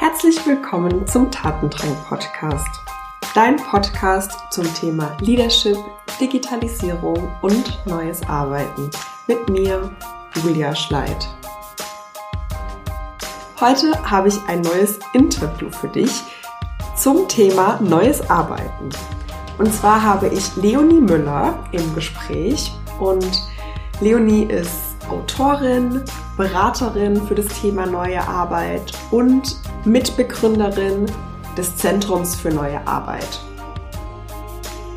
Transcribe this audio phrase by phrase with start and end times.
[0.00, 2.68] Herzlich willkommen zum Tatendrang Podcast.
[3.34, 5.76] Dein Podcast zum Thema Leadership,
[6.20, 8.92] Digitalisierung und neues Arbeiten.
[9.26, 9.90] Mit mir,
[10.36, 11.28] Julia Schleid.
[13.58, 16.22] Heute habe ich ein neues Interview für dich
[16.96, 18.90] zum Thema neues Arbeiten.
[19.58, 23.48] Und zwar habe ich Leonie Müller im Gespräch und
[24.00, 26.02] Leonie ist Autorin,
[26.36, 31.06] Beraterin für das Thema neue Arbeit und Mitbegründerin
[31.56, 33.40] des Zentrums für neue Arbeit.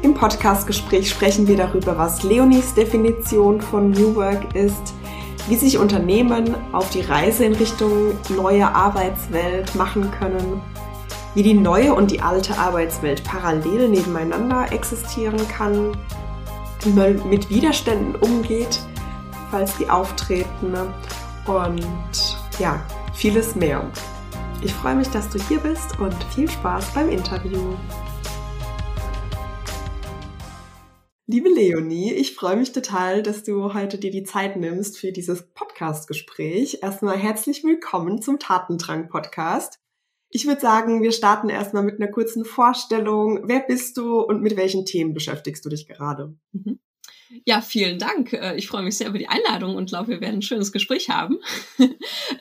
[0.01, 4.93] Im Podcastgespräch sprechen wir darüber, was Leonies Definition von New Work ist,
[5.47, 10.61] wie sich Unternehmen auf die Reise in Richtung neue Arbeitswelt machen können,
[11.33, 15.97] wie die neue und die alte Arbeitswelt parallel nebeneinander existieren kann,
[16.83, 18.79] wie man mit Widerständen umgeht,
[19.51, 20.73] falls die auftreten
[21.45, 22.83] und ja,
[23.13, 23.91] vieles mehr.
[24.63, 27.75] Ich freue mich, dass du hier bist und viel Spaß beim Interview.
[31.27, 35.53] Liebe Leonie, ich freue mich total, dass du heute dir die Zeit nimmst für dieses
[35.53, 36.79] Podcast-Gespräch.
[36.81, 39.79] Erstmal herzlich willkommen zum Tatendrang-Podcast.
[40.29, 43.47] Ich würde sagen, wir starten erstmal mit einer kurzen Vorstellung.
[43.47, 46.35] Wer bist du und mit welchen Themen beschäftigst du dich gerade?
[46.53, 46.79] Mhm.
[47.45, 48.33] Ja, vielen Dank.
[48.33, 51.09] Äh, ich freue mich sehr über die Einladung und glaube, wir werden ein schönes Gespräch
[51.09, 51.39] haben.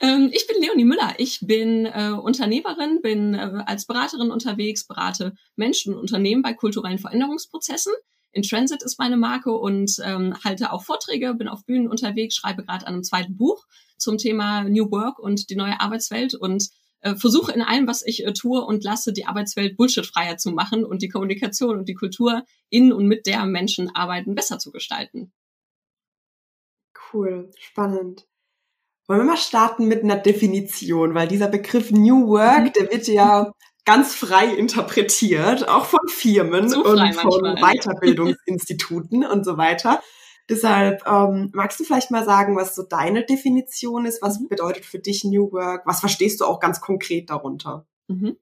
[0.02, 1.14] Ähm, ich bin Leonie Müller.
[1.19, 6.98] Ich bin äh, Unternehmerin, bin äh, als Beraterin unterwegs, berate Menschen und Unternehmen bei kulturellen
[6.98, 7.92] Veränderungsprozessen.
[8.33, 12.64] In Transit ist meine Marke und ähm, halte auch Vorträge, bin auf Bühnen unterwegs, schreibe
[12.64, 13.66] gerade an einem zweiten Buch
[13.98, 16.70] zum Thema New Work und die neue Arbeitswelt und
[17.01, 20.84] äh, versuche in allem, was ich äh, tue und lasse, die Arbeitswelt bullshitfreier zu machen
[20.84, 25.33] und die Kommunikation und die Kultur in und mit der Menschen arbeiten besser zu gestalten.
[27.12, 28.27] Cool, spannend.
[29.07, 32.73] Wollen wir mal starten mit einer Definition, weil dieser Begriff New Work, mhm.
[32.75, 33.53] der wird ja
[33.85, 40.01] ganz frei interpretiert, auch von Firmen und von Weiterbildungsinstituten und so weiter.
[40.50, 44.20] Deshalb ähm, magst du vielleicht mal sagen, was so deine Definition ist?
[44.20, 44.48] Was mhm.
[44.48, 45.86] bedeutet für dich New Work?
[45.86, 47.86] Was verstehst du auch ganz konkret darunter?
[48.08, 48.36] Mhm.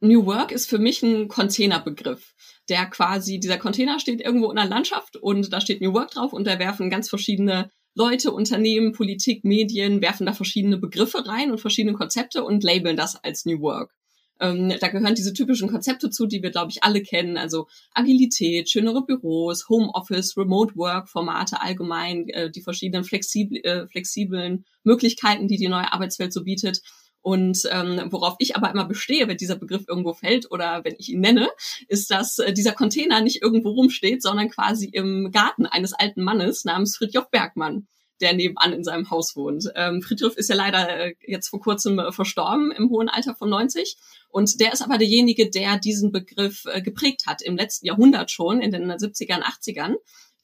[0.00, 2.34] New Work ist für mich ein Containerbegriff,
[2.68, 6.32] der quasi, dieser Container steht irgendwo in der Landschaft und da steht New Work drauf
[6.32, 11.60] und da werfen ganz verschiedene Leute, Unternehmen, Politik, Medien, werfen da verschiedene Begriffe rein und
[11.60, 13.94] verschiedene Konzepte und labeln das als New Work.
[14.40, 17.36] Ähm, da gehören diese typischen Konzepte zu, die wir, glaube ich, alle kennen.
[17.36, 24.64] Also Agilität, schönere Büros, Homeoffice, Remote Work, Formate allgemein, äh, die verschiedenen flexibel, äh, flexiblen
[24.84, 26.82] Möglichkeiten, die die neue Arbeitswelt so bietet.
[27.22, 31.08] Und ähm, worauf ich aber immer bestehe, wenn dieser Begriff irgendwo fällt oder wenn ich
[31.08, 31.48] ihn nenne,
[31.88, 36.64] ist, dass äh, dieser Container nicht irgendwo rumsteht, sondern quasi im Garten eines alten Mannes
[36.64, 37.88] namens Fritjof Bergmann
[38.20, 39.70] der nebenan in seinem Haus wohnt.
[39.74, 43.50] Ähm, Friedrich ist ja leider äh, jetzt vor kurzem äh, verstorben im hohen Alter von
[43.50, 43.96] 90.
[44.28, 48.60] Und der ist aber derjenige, der diesen Begriff äh, geprägt hat, im letzten Jahrhundert schon,
[48.60, 49.94] in den 70ern, 80ern.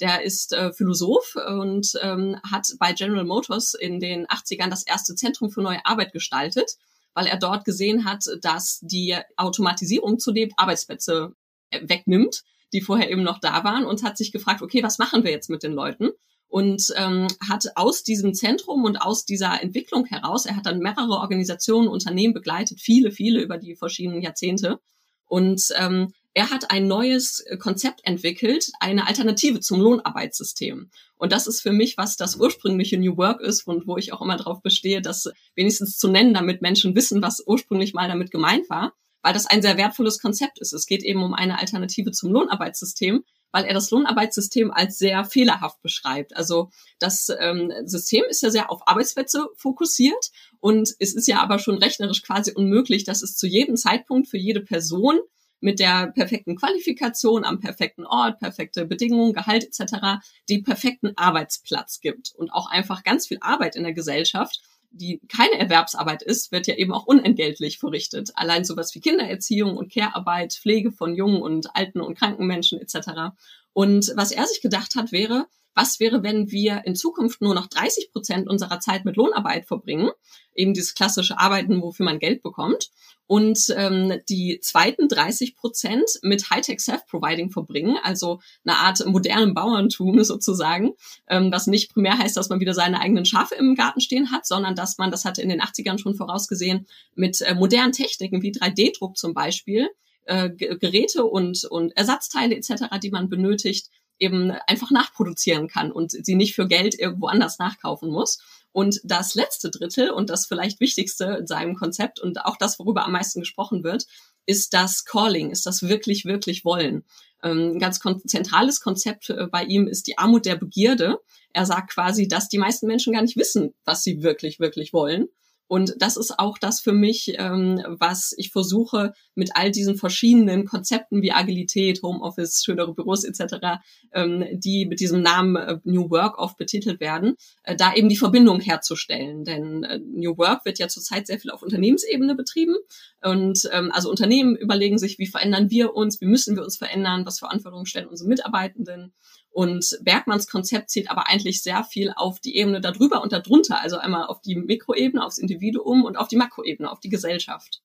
[0.01, 5.15] Der ist äh, Philosoph und ähm, hat bei General Motors in den 80ern das erste
[5.15, 6.77] Zentrum für neue Arbeit gestaltet,
[7.15, 11.35] weil er dort gesehen hat, dass die Automatisierung zudem Arbeitsplätze
[11.71, 15.31] wegnimmt, die vorher eben noch da waren und hat sich gefragt, okay, was machen wir
[15.31, 16.11] jetzt mit den Leuten?
[16.53, 21.13] Und ähm, hat aus diesem Zentrum und aus dieser Entwicklung heraus, er hat dann mehrere
[21.13, 24.79] Organisationen, Unternehmen begleitet, viele, viele über die verschiedenen Jahrzehnte.
[25.25, 30.91] Und ähm, er hat ein neues Konzept entwickelt, eine Alternative zum Lohnarbeitssystem.
[31.17, 34.21] Und das ist für mich, was das ursprüngliche New Work ist und wo ich auch
[34.21, 38.69] immer darauf bestehe, das wenigstens zu nennen, damit Menschen wissen, was ursprünglich mal damit gemeint
[38.69, 38.93] war,
[39.23, 40.75] weil das ein sehr wertvolles Konzept ist.
[40.75, 45.81] Es geht eben um eine Alternative zum Lohnarbeitssystem, weil er das Lohnarbeitssystem als sehr fehlerhaft
[45.83, 46.37] beschreibt.
[46.37, 51.59] Also das ähm, System ist ja sehr auf Arbeitsplätze fokussiert und es ist ja aber
[51.59, 55.21] schon rechnerisch quasi unmöglich, dass es zu jedem Zeitpunkt für jede Person
[55.61, 60.25] mit der perfekten Qualifikation am perfekten Ort, perfekte Bedingungen, Gehalt etc.
[60.49, 64.61] die perfekten Arbeitsplatz gibt und auch einfach ganz viel Arbeit in der Gesellschaft
[64.93, 68.31] die keine Erwerbsarbeit ist, wird ja eben auch unentgeltlich verrichtet.
[68.35, 73.35] Allein sowas wie Kindererziehung und Care-Arbeit, Pflege von jungen und alten und kranken Menschen etc.
[73.73, 77.67] Und was er sich gedacht hat, wäre, was wäre, wenn wir in Zukunft nur noch
[77.67, 80.11] 30 Prozent unserer Zeit mit Lohnarbeit verbringen,
[80.55, 82.91] eben dieses klassische Arbeiten, wofür man Geld bekommt,
[83.27, 90.23] und ähm, die zweiten 30 Prozent mit Hightech Self-Providing verbringen, also eine Art modernen Bauerntum
[90.25, 90.93] sozusagen,
[91.29, 94.47] ähm, was nicht primär heißt, dass man wieder seine eigenen Schafe im Garten stehen hat,
[94.47, 98.53] sondern dass man, das hatte in den 80ern schon vorausgesehen, mit äh, modernen Techniken wie
[98.53, 99.89] 3D-Druck zum Beispiel,
[100.25, 103.89] äh, Geräte und, und Ersatzteile etc., die man benötigt,
[104.23, 108.39] eben einfach nachproduzieren kann und sie nicht für Geld irgendwo anders nachkaufen muss.
[108.71, 113.05] Und das letzte Drittel und das vielleicht wichtigste in seinem Konzept und auch das, worüber
[113.05, 114.07] am meisten gesprochen wird,
[114.47, 117.05] ist das Calling, ist das wirklich, wirklich Wollen.
[117.43, 121.19] Ähm, ein ganz zentrales Konzept äh, bei ihm ist die Armut der Begierde.
[121.53, 125.29] Er sagt quasi, dass die meisten Menschen gar nicht wissen, was sie wirklich, wirklich wollen
[125.73, 130.67] und das ist auch das für mich, ähm, was ich versuche mit all diesen verschiedenen
[130.67, 133.81] Konzepten wie Agilität, Homeoffice, schönere Büros etc.,
[134.13, 138.19] ähm, die mit diesem Namen äh, New Work oft betitelt werden, äh, da eben die
[138.19, 139.45] Verbindung herzustellen.
[139.45, 142.77] Denn äh, New Work wird ja zurzeit sehr viel auf Unternehmensebene betrieben.
[143.23, 147.25] Und ähm, also Unternehmen überlegen sich, wie verändern wir uns, wie müssen wir uns verändern,
[147.25, 149.15] was für Anforderungen stellen unsere Mitarbeitenden.
[149.53, 153.99] Und Bergmanns Konzept zielt aber eigentlich sehr viel auf die Ebene darüber und darunter, also
[153.99, 157.83] einmal auf die Mikroebene, aufs Individuum und auf die Makroebene, auf die Gesellschaft.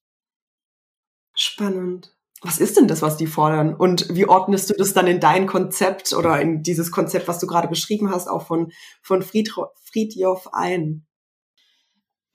[1.35, 2.13] Spannend.
[2.41, 3.73] Was ist denn das, was die fordern?
[3.73, 7.47] Und wie ordnest du das dann in dein Konzept oder in dieses Konzept, was du
[7.47, 8.71] gerade beschrieben hast, auch von,
[9.01, 11.06] von Friedjof ein?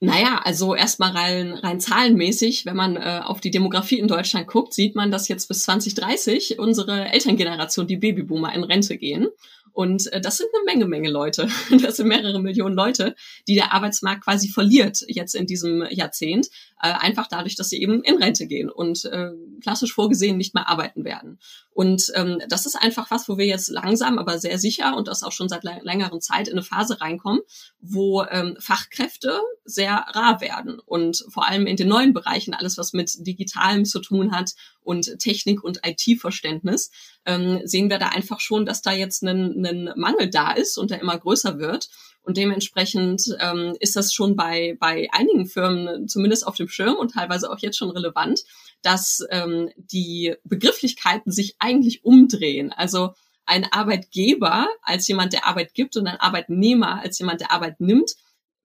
[0.03, 4.73] Naja, also erstmal rein, rein zahlenmäßig, wenn man äh, auf die Demografie in Deutschland guckt,
[4.73, 9.29] sieht man, dass jetzt bis 2030 unsere Elterngeneration, die Babyboomer, in Rente gehen.
[9.73, 11.49] Und äh, das sind eine Menge, Menge Leute.
[11.83, 13.15] Das sind mehrere Millionen Leute,
[13.47, 16.47] die der Arbeitsmarkt quasi verliert jetzt in diesem Jahrzehnt,
[16.81, 19.31] äh, einfach dadurch, dass sie eben in Rente gehen und äh,
[19.61, 21.39] klassisch vorgesehen nicht mehr arbeiten werden.
[21.71, 25.23] Und ähm, das ist einfach was, wo wir jetzt langsam, aber sehr sicher und das
[25.23, 27.41] auch schon seit längeren Zeit in eine Phase reinkommen,
[27.79, 32.93] wo ähm, Fachkräfte sehr rar werden und vor allem in den neuen Bereichen alles, was
[32.93, 36.91] mit Digitalem zu tun hat und Technik und IT-Verständnis,
[37.25, 40.91] ähm, sehen wir da einfach schon, dass da jetzt ein, ein Mangel da ist und
[40.91, 41.89] der immer größer wird.
[42.23, 47.13] Und dementsprechend ähm, ist das schon bei, bei einigen Firmen zumindest auf dem Schirm und
[47.13, 48.43] teilweise auch jetzt schon relevant,
[48.81, 52.71] dass ähm, die Begrifflichkeiten sich eigentlich umdrehen.
[52.71, 53.13] Also
[53.45, 58.15] ein Arbeitgeber als jemand, der Arbeit gibt und ein Arbeitnehmer als jemand, der Arbeit nimmt.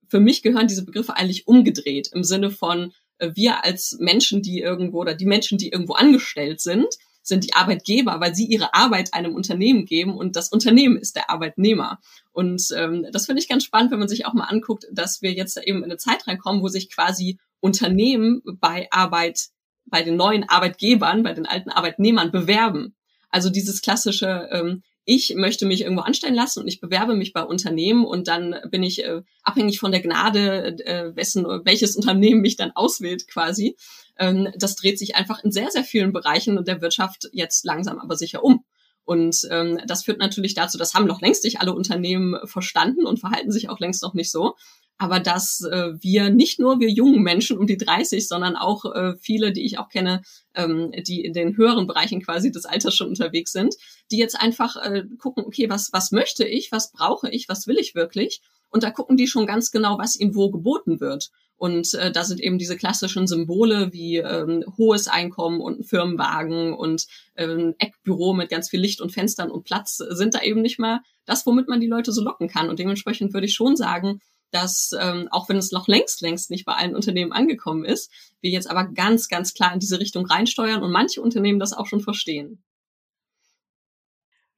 [0.07, 4.59] Für mich gehören diese Begriffe eigentlich umgedreht im Sinne von äh, wir als Menschen, die
[4.59, 6.87] irgendwo oder die Menschen, die irgendwo angestellt sind,
[7.29, 11.29] sind die Arbeitgeber, weil sie ihre Arbeit einem Unternehmen geben und das Unternehmen ist der
[11.29, 11.99] Arbeitnehmer.
[12.33, 15.31] Und ähm, das finde ich ganz spannend, wenn man sich auch mal anguckt, dass wir
[15.31, 19.47] jetzt eben in eine Zeit reinkommen, wo sich quasi Unternehmen bei Arbeit,
[19.85, 22.95] bei den neuen Arbeitgebern, bei den alten Arbeitnehmern bewerben.
[23.29, 27.43] Also dieses klassische, ähm, ich möchte mich irgendwo anstellen lassen und ich bewerbe mich bei
[27.43, 32.57] Unternehmen und dann bin ich äh, abhängig von der Gnade, äh, wessen, welches Unternehmen mich
[32.57, 33.75] dann auswählt quasi.
[34.19, 38.15] Ähm, das dreht sich einfach in sehr, sehr vielen Bereichen der Wirtschaft jetzt langsam aber
[38.15, 38.63] sicher um.
[39.05, 43.19] Und ähm, das führt natürlich dazu, das haben noch längst nicht alle Unternehmen verstanden und
[43.19, 44.55] verhalten sich auch längst noch nicht so
[44.99, 49.15] aber dass äh, wir nicht nur wir jungen Menschen um die 30, sondern auch äh,
[49.15, 50.21] viele, die ich auch kenne,
[50.53, 53.75] ähm, die in den höheren Bereichen quasi des Alters schon unterwegs sind,
[54.11, 57.77] die jetzt einfach äh, gucken, okay, was, was möchte ich, was brauche ich, was will
[57.79, 58.41] ich wirklich?
[58.69, 61.31] Und da gucken die schon ganz genau, was ihnen wo geboten wird.
[61.59, 66.73] Und äh, da sind eben diese klassischen Symbole wie ähm, hohes Einkommen und ein Firmenwagen
[66.73, 70.79] und ähm, Eckbüro mit ganz viel Licht und Fenstern und Platz sind da eben nicht
[70.79, 72.69] mehr das, womit man die Leute so locken kann.
[72.69, 74.21] Und dementsprechend würde ich schon sagen,
[74.51, 78.09] dass ähm, auch wenn es noch längst, längst nicht bei allen Unternehmen angekommen ist,
[78.39, 81.87] wir jetzt aber ganz, ganz klar in diese Richtung reinsteuern und manche Unternehmen das auch
[81.87, 82.63] schon verstehen.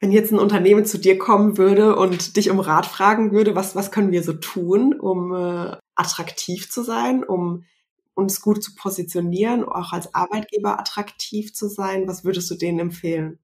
[0.02, 3.76] Wenn jetzt ein Unternehmen zu dir kommen würde und dich um Rat fragen würde, was,
[3.76, 7.66] was können wir so tun, um äh, attraktiv zu sein, um
[8.14, 13.40] uns gut zu positionieren, auch als Arbeitgeber attraktiv zu sein, was würdest du denen empfehlen?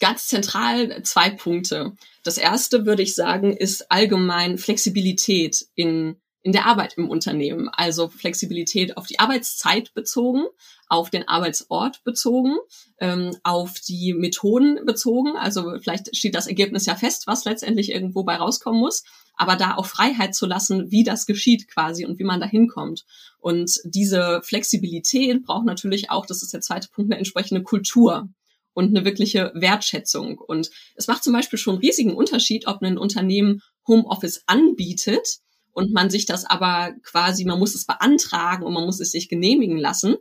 [0.00, 1.96] ganz zentral zwei Punkte.
[2.22, 6.16] Das erste würde ich sagen, ist allgemein Flexibilität in,
[6.48, 7.68] in der Arbeit im Unternehmen.
[7.68, 10.46] Also Flexibilität auf die Arbeitszeit bezogen,
[10.88, 12.56] auf den Arbeitsort bezogen,
[13.00, 15.36] ähm, auf die Methoden bezogen.
[15.36, 19.04] Also vielleicht steht das Ergebnis ja fest, was letztendlich irgendwo bei rauskommen muss.
[19.36, 23.04] Aber da auch Freiheit zu lassen, wie das geschieht quasi und wie man da hinkommt.
[23.40, 28.26] Und diese Flexibilität braucht natürlich auch, das ist der zweite Punkt, eine entsprechende Kultur
[28.72, 30.38] und eine wirkliche Wertschätzung.
[30.38, 35.40] Und es macht zum Beispiel schon einen riesigen Unterschied, ob ein Unternehmen Homeoffice anbietet
[35.78, 39.28] und man sich das aber quasi, man muss es beantragen und man muss es sich
[39.28, 40.16] genehmigen lassen.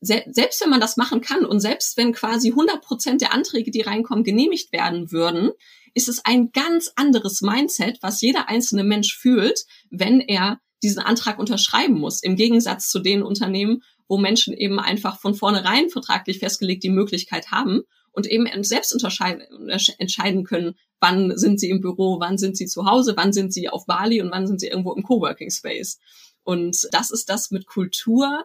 [0.00, 3.82] selbst wenn man das machen kann und selbst wenn quasi 100 Prozent der Anträge, die
[3.82, 5.52] reinkommen, genehmigt werden würden,
[5.94, 11.38] ist es ein ganz anderes Mindset, was jeder einzelne Mensch fühlt, wenn er diesen Antrag
[11.38, 12.22] unterschreiben muss.
[12.24, 17.52] Im Gegensatz zu den Unternehmen, wo Menschen eben einfach von vornherein vertraglich festgelegt die Möglichkeit
[17.52, 17.84] haben
[18.16, 23.14] und eben selbst entscheiden können, wann sind sie im Büro, wann sind sie zu Hause,
[23.16, 26.00] wann sind sie auf Bali und wann sind sie irgendwo im Coworking Space.
[26.42, 28.44] Und das ist das mit Kultur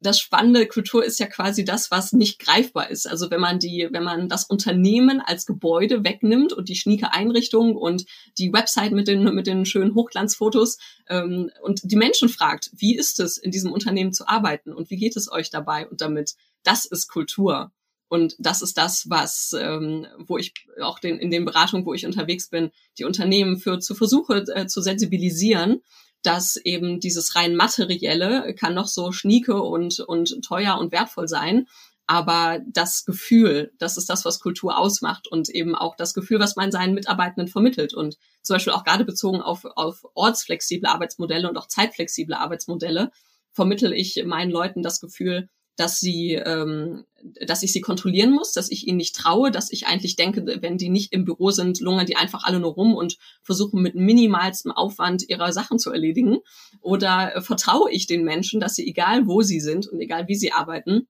[0.00, 3.06] das Spannende Kultur ist ja quasi das, was nicht greifbar ist.
[3.06, 7.76] Also wenn man die, wenn man das Unternehmen als Gebäude wegnimmt und die schnieke Einrichtung
[7.76, 8.06] und
[8.38, 13.20] die Website mit den mit den schönen Hochglanzfotos ähm, und die Menschen fragt, wie ist
[13.20, 16.86] es in diesem Unternehmen zu arbeiten und wie geht es euch dabei und damit, das
[16.86, 17.70] ist Kultur.
[18.10, 20.52] Und das ist das, was, ähm, wo ich
[20.82, 24.66] auch den, in den Beratungen, wo ich unterwegs bin, die Unternehmen für zu versuche äh,
[24.66, 25.80] zu sensibilisieren
[26.22, 31.66] dass eben dieses rein materielle kann noch so schnieke und, und teuer und wertvoll sein.
[32.06, 36.56] Aber das Gefühl, das ist das, was Kultur ausmacht und eben auch das Gefühl, was
[36.56, 37.94] man seinen Mitarbeitenden vermittelt.
[37.94, 43.12] Und zum Beispiel auch gerade bezogen auf, auf ortsflexible Arbeitsmodelle und auch zeitflexible Arbeitsmodelle
[43.52, 45.48] vermittel ich meinen Leuten das Gefühl,
[45.80, 47.06] dass sie, ähm,
[47.46, 50.76] dass ich sie kontrollieren muss, dass ich ihnen nicht traue, dass ich eigentlich denke, wenn
[50.76, 54.72] die nicht im Büro sind, lungern die einfach alle nur rum und versuchen mit minimalstem
[54.72, 56.38] Aufwand ihre Sachen zu erledigen.
[56.82, 60.36] Oder äh, vertraue ich den Menschen, dass sie, egal wo sie sind und egal wie
[60.36, 61.08] sie arbeiten,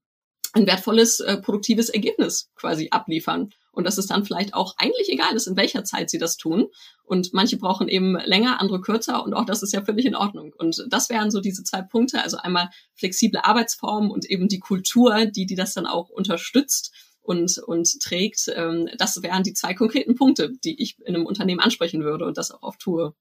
[0.52, 5.34] ein wertvolles, äh, produktives Ergebnis quasi abliefern und dass es dann vielleicht auch eigentlich egal
[5.34, 6.68] ist, in welcher Zeit sie das tun.
[7.04, 10.52] Und manche brauchen eben länger, andere kürzer und auch das ist ja völlig in Ordnung.
[10.58, 15.26] Und das wären so diese zwei Punkte, also einmal flexible Arbeitsformen und eben die Kultur,
[15.26, 16.92] die, die das dann auch unterstützt
[17.22, 18.50] und, und trägt.
[18.54, 22.38] Ähm, das wären die zwei konkreten Punkte, die ich in einem Unternehmen ansprechen würde und
[22.38, 23.14] das auch oft tue.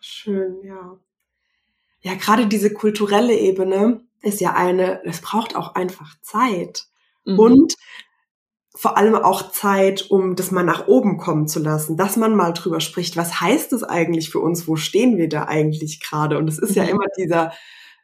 [0.00, 0.98] Schön, ja.
[2.02, 6.86] Ja, gerade diese kulturelle Ebene ist ja eine, es braucht auch einfach Zeit.
[7.24, 7.38] Mhm.
[7.38, 7.74] Und
[8.74, 12.52] vor allem auch Zeit, um das mal nach oben kommen zu lassen, dass man mal
[12.52, 16.38] drüber spricht, was heißt es eigentlich für uns, wo stehen wir da eigentlich gerade?
[16.38, 16.90] Und es ist ja mhm.
[16.90, 17.52] immer dieser,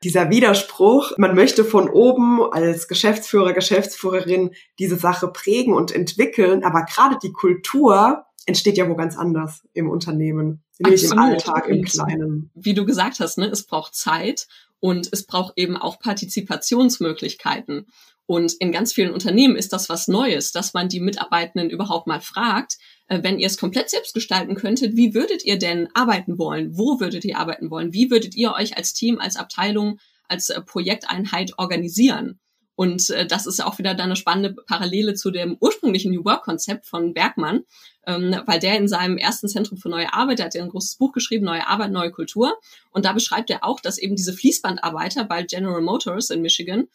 [0.02, 6.82] dieser Widerspruch, man möchte von oben als Geschäftsführer, Geschäftsführerin diese Sache prägen und entwickeln, aber
[6.82, 11.24] gerade die Kultur entsteht ja wo ganz anders im Unternehmen, nämlich Absolut.
[11.24, 12.50] im Alltag, im Kleinen.
[12.54, 14.46] Wie du gesagt hast, ne, es braucht Zeit
[14.80, 17.86] und es braucht eben auch Partizipationsmöglichkeiten.
[18.26, 22.20] Und in ganz vielen Unternehmen ist das was Neues, dass man die Mitarbeitenden überhaupt mal
[22.20, 22.76] fragt,
[23.08, 26.76] äh, wenn ihr es komplett selbst gestalten könntet, wie würdet ihr denn arbeiten wollen?
[26.76, 27.92] Wo würdet ihr arbeiten wollen?
[27.92, 32.40] Wie würdet ihr euch als Team, als Abteilung, als äh, Projekteinheit organisieren?
[32.76, 36.86] Und äh, das ist auch wieder dann eine spannende Parallele zu dem ursprünglichen New Work-Konzept
[36.86, 37.64] von Bergmann,
[38.06, 40.96] ähm, weil der in seinem ersten Zentrum für neue Arbeit, der hat ja ein großes
[40.96, 42.56] Buch geschrieben, Neue Arbeit, neue Kultur.
[42.90, 46.86] Und da beschreibt er auch, dass eben diese Fließbandarbeiter bei General Motors in Michigan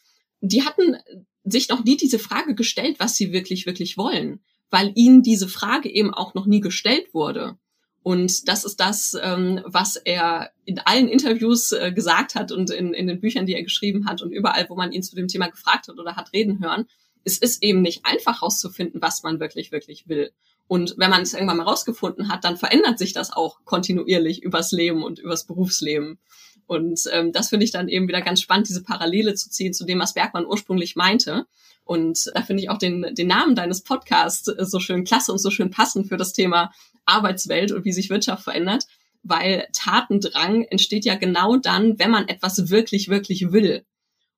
[0.42, 0.96] die hatten
[1.44, 5.88] sich noch nie diese Frage gestellt, was sie wirklich, wirklich wollen, weil ihnen diese Frage
[5.88, 7.56] eben auch noch nie gestellt wurde.
[8.02, 12.94] Und das ist das, ähm, was er in allen Interviews äh, gesagt hat und in,
[12.94, 15.48] in den Büchern, die er geschrieben hat und überall, wo man ihn zu dem Thema
[15.48, 16.86] gefragt hat oder hat reden hören.
[17.24, 20.32] Es ist eben nicht einfach herauszufinden, was man wirklich, wirklich will.
[20.66, 24.72] Und wenn man es irgendwann mal rausgefunden hat, dann verändert sich das auch kontinuierlich übers
[24.72, 26.18] Leben und übers Berufsleben.
[26.66, 29.84] Und ähm, das finde ich dann eben wieder ganz spannend, diese Parallele zu ziehen zu
[29.84, 31.46] dem, was Bergmann ursprünglich meinte.
[31.84, 35.38] Und da finde ich auch den, den Namen deines Podcasts äh, so schön klasse und
[35.38, 36.72] so schön passend für das Thema
[37.04, 38.84] Arbeitswelt und wie sich Wirtschaft verändert,
[39.22, 43.84] weil Tatendrang entsteht ja genau dann, wenn man etwas wirklich, wirklich will.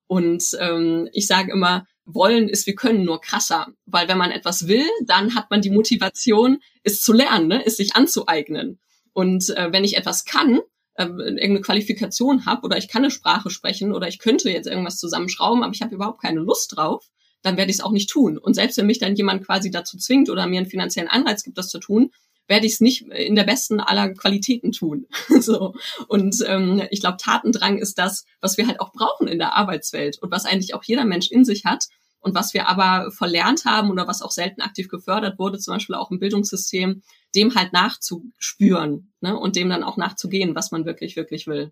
[0.07, 4.67] Und ähm, ich sage immer, wollen ist, wir können nur krasser, weil wenn man etwas
[4.67, 7.65] will, dann hat man die Motivation, es zu lernen, ne?
[7.65, 8.79] es sich anzueignen.
[9.13, 10.59] Und äh, wenn ich etwas kann,
[10.95, 14.97] äh, irgendeine Qualifikation habe oder ich kann eine Sprache sprechen oder ich könnte jetzt irgendwas
[14.97, 17.09] zusammenschrauben, aber ich habe überhaupt keine Lust drauf,
[17.45, 18.37] dann werde ich es auch nicht tun.
[18.37, 21.57] Und selbst wenn mich dann jemand quasi dazu zwingt oder mir einen finanziellen Anreiz gibt,
[21.57, 22.11] das zu tun,
[22.47, 25.07] werde ich es nicht in der besten aller Qualitäten tun.
[25.39, 25.73] so.
[26.07, 30.19] Und ähm, ich glaube, Tatendrang ist das, was wir halt auch brauchen in der Arbeitswelt
[30.21, 31.85] und was eigentlich auch jeder Mensch in sich hat.
[32.19, 35.93] Und was wir aber verlernt haben oder was auch selten aktiv gefördert wurde, zum Beispiel
[35.93, 37.03] auch im Bildungssystem,
[37.35, 39.37] dem halt nachzuspüren ne?
[39.37, 41.71] und dem dann auch nachzugehen, was man wirklich, wirklich will.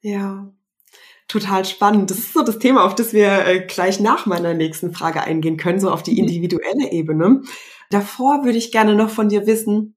[0.00, 0.52] Ja,
[1.28, 2.10] total spannend.
[2.10, 5.56] Das ist so das Thema, auf das wir äh, gleich nach meiner nächsten Frage eingehen
[5.56, 6.18] können, so auf die mhm.
[6.18, 7.42] individuelle Ebene.
[7.90, 9.96] Davor würde ich gerne noch von dir wissen,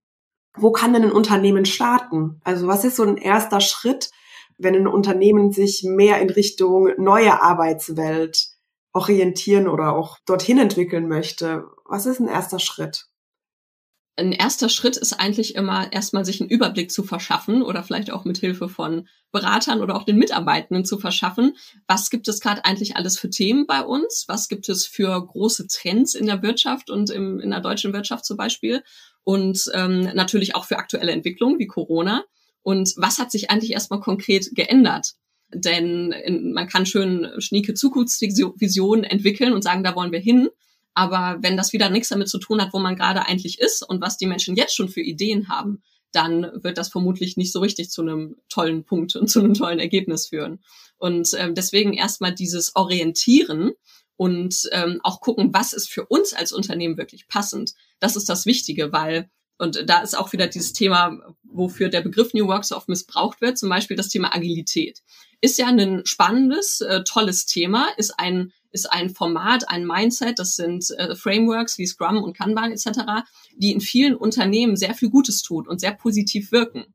[0.55, 2.41] wo kann denn ein Unternehmen starten?
[2.43, 4.09] Also was ist so ein erster Schritt,
[4.57, 8.50] wenn ein Unternehmen sich mehr in Richtung neue Arbeitswelt
[8.93, 11.65] orientieren oder auch dorthin entwickeln möchte?
[11.86, 13.05] Was ist ein erster Schritt?
[14.19, 18.25] Ein erster Schritt ist eigentlich immer erstmal sich einen Überblick zu verschaffen oder vielleicht auch
[18.25, 21.55] mit Hilfe von Beratern oder auch den Mitarbeitenden zu verschaffen.
[21.88, 24.25] Was gibt es gerade eigentlich alles für Themen bei uns?
[24.27, 28.25] Was gibt es für große Trends in der Wirtschaft und im, in der deutschen Wirtschaft
[28.25, 28.83] zum Beispiel?
[29.23, 32.23] Und ähm, natürlich auch für aktuelle Entwicklungen wie Corona.
[32.61, 35.13] Und was hat sich eigentlich erstmal konkret geändert?
[35.53, 40.49] Denn in, man kann schön schnieke Zukunftsvisionen entwickeln und sagen, da wollen wir hin.
[40.93, 44.01] Aber wenn das wieder nichts damit zu tun hat, wo man gerade eigentlich ist und
[44.01, 45.81] was die Menschen jetzt schon für Ideen haben,
[46.12, 49.79] dann wird das vermutlich nicht so richtig zu einem tollen Punkt und zu einem tollen
[49.79, 50.60] Ergebnis führen.
[50.98, 53.74] Und ähm, deswegen erstmal dieses Orientieren
[54.17, 57.74] und ähm, auch gucken, was ist für uns als Unternehmen wirklich passend.
[58.00, 59.29] Das ist das Wichtige, weil
[59.60, 63.41] und da ist auch wieder dieses Thema, wofür der Begriff New Work so oft missbraucht
[63.41, 65.01] wird, zum Beispiel das Thema Agilität.
[65.41, 70.55] Ist ja ein spannendes, äh, tolles Thema, ist ein, ist ein Format, ein Mindset, das
[70.55, 75.41] sind äh, Frameworks wie Scrum und Kanban etc., die in vielen Unternehmen sehr viel Gutes
[75.41, 76.85] tut und sehr positiv wirken,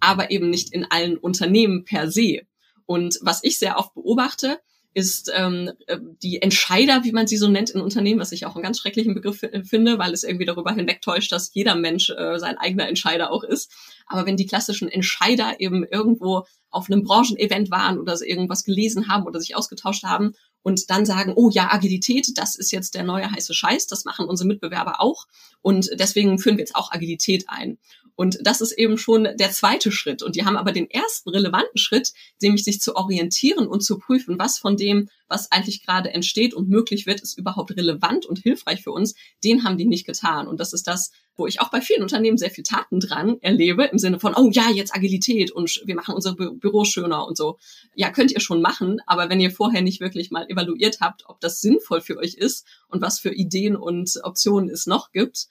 [0.00, 2.42] aber eben nicht in allen Unternehmen per se.
[2.86, 4.60] Und was ich sehr oft beobachte,
[4.94, 8.56] ist ähm, äh, die Entscheider, wie man sie so nennt in Unternehmen, was ich auch
[8.56, 12.58] einen ganz schrecklichen Begriff finde, weil es irgendwie darüber hinwegtäuscht, dass jeder Mensch äh, sein
[12.58, 13.70] eigener Entscheider auch ist.
[14.06, 19.24] Aber wenn die klassischen Entscheider eben irgendwo auf einem Branchenevent waren oder irgendwas gelesen haben
[19.24, 23.30] oder sich ausgetauscht haben und dann sagen, oh ja, Agilität, das ist jetzt der neue
[23.30, 25.26] heiße Scheiß, das machen unsere Mitbewerber auch
[25.62, 27.78] und deswegen führen wir jetzt auch Agilität ein.
[28.18, 30.24] Und das ist eben schon der zweite Schritt.
[30.24, 34.40] Und die haben aber den ersten relevanten Schritt, nämlich sich zu orientieren und zu prüfen,
[34.40, 38.82] was von dem, was eigentlich gerade entsteht und möglich wird, ist überhaupt relevant und hilfreich
[38.82, 39.14] für uns.
[39.44, 40.48] Den haben die nicht getan.
[40.48, 43.84] Und das ist das, wo ich auch bei vielen Unternehmen sehr viel Taten dran erlebe,
[43.84, 47.36] im Sinne von, oh ja, jetzt Agilität und wir machen unsere Bü Büros schöner und
[47.36, 47.56] so.
[47.94, 51.38] Ja, könnt ihr schon machen, aber wenn ihr vorher nicht wirklich mal evaluiert habt, ob
[51.38, 55.46] das sinnvoll für euch ist und was für Ideen und Optionen es noch gibt,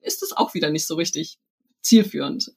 [0.00, 1.38] ist es auch wieder nicht so richtig
[1.86, 2.52] zielführend.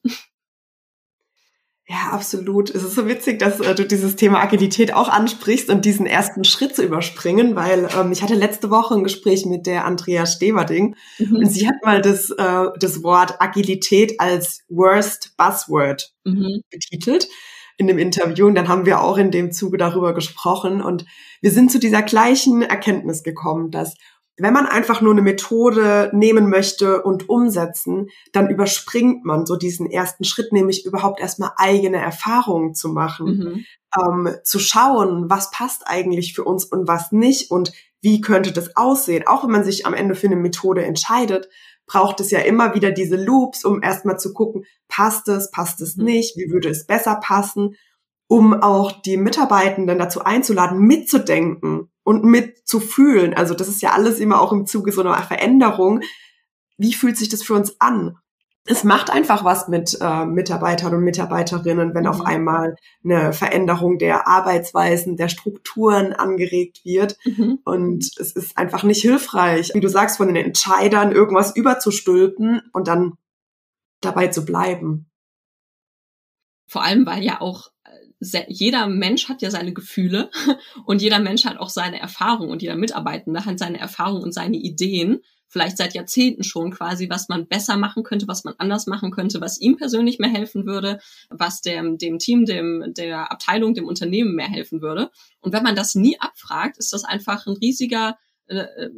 [1.90, 2.70] Ja, absolut.
[2.70, 6.44] Es ist so witzig, dass äh, du dieses Thema Agilität auch ansprichst und diesen ersten
[6.44, 10.94] Schritt zu überspringen, weil ähm, ich hatte letzte Woche ein Gespräch mit der Andrea Steverding
[11.18, 11.36] mhm.
[11.36, 16.60] und sie hat mal das, äh, das Wort Agilität als Worst Buzzword mhm.
[16.70, 17.28] betitelt
[17.76, 21.06] in dem Interview und dann haben wir auch in dem Zuge darüber gesprochen und
[21.40, 23.96] wir sind zu dieser gleichen Erkenntnis gekommen, dass
[24.40, 29.90] wenn man einfach nur eine Methode nehmen möchte und umsetzen, dann überspringt man so diesen
[29.90, 33.64] ersten Schritt, nämlich überhaupt erstmal eigene Erfahrungen zu machen, mhm.
[33.98, 38.76] ähm, zu schauen, was passt eigentlich für uns und was nicht und wie könnte das
[38.76, 39.26] aussehen.
[39.26, 41.48] Auch wenn man sich am Ende für eine Methode entscheidet,
[41.86, 45.96] braucht es ja immer wieder diese Loops, um erstmal zu gucken, passt es, passt es
[45.96, 46.04] mhm.
[46.04, 47.74] nicht, wie würde es besser passen,
[48.28, 53.34] um auch die Mitarbeitenden dazu einzuladen, mitzudenken und mitzufühlen.
[53.34, 56.00] Also das ist ja alles immer auch im Zuge so einer Veränderung.
[56.78, 58.16] Wie fühlt sich das für uns an?
[58.66, 62.10] Es macht einfach was mit äh, Mitarbeitern und Mitarbeiterinnen, wenn mhm.
[62.10, 67.16] auf einmal eine Veränderung der Arbeitsweisen, der Strukturen angeregt wird.
[67.24, 67.58] Mhm.
[67.64, 72.86] Und es ist einfach nicht hilfreich, wie du sagst, von den Entscheidern irgendwas überzustülpen und
[72.86, 73.14] dann
[74.00, 75.10] dabei zu bleiben.
[76.66, 77.70] Vor allem, weil ja auch
[78.20, 80.30] jeder Mensch hat ja seine Gefühle
[80.84, 84.58] und jeder Mensch hat auch seine Erfahrung und jeder Mitarbeitende hat seine Erfahrung und seine
[84.58, 89.10] Ideen, vielleicht seit Jahrzehnten schon quasi, was man besser machen könnte, was man anders machen
[89.10, 93.86] könnte, was ihm persönlich mehr helfen würde, was dem, dem Team, dem, der Abteilung, dem
[93.86, 95.10] Unternehmen mehr helfen würde.
[95.40, 98.90] Und wenn man das nie abfragt, ist das einfach ein riesiger, äh, äh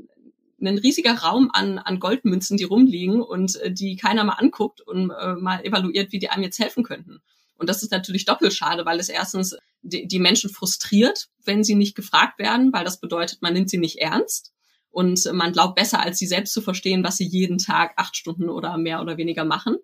[0.64, 5.10] ein riesiger Raum an, an Goldmünzen, die rumliegen und äh, die keiner mal anguckt und
[5.10, 7.20] äh, mal evaluiert, wie die einem jetzt helfen könnten.
[7.62, 11.76] Und das ist natürlich doppelt schade, weil es erstens die, die Menschen frustriert, wenn sie
[11.76, 14.52] nicht gefragt werden, weil das bedeutet, man nimmt sie nicht ernst
[14.90, 18.48] und man glaubt besser, als sie selbst zu verstehen, was sie jeden Tag acht Stunden
[18.48, 19.76] oder mehr oder weniger machen.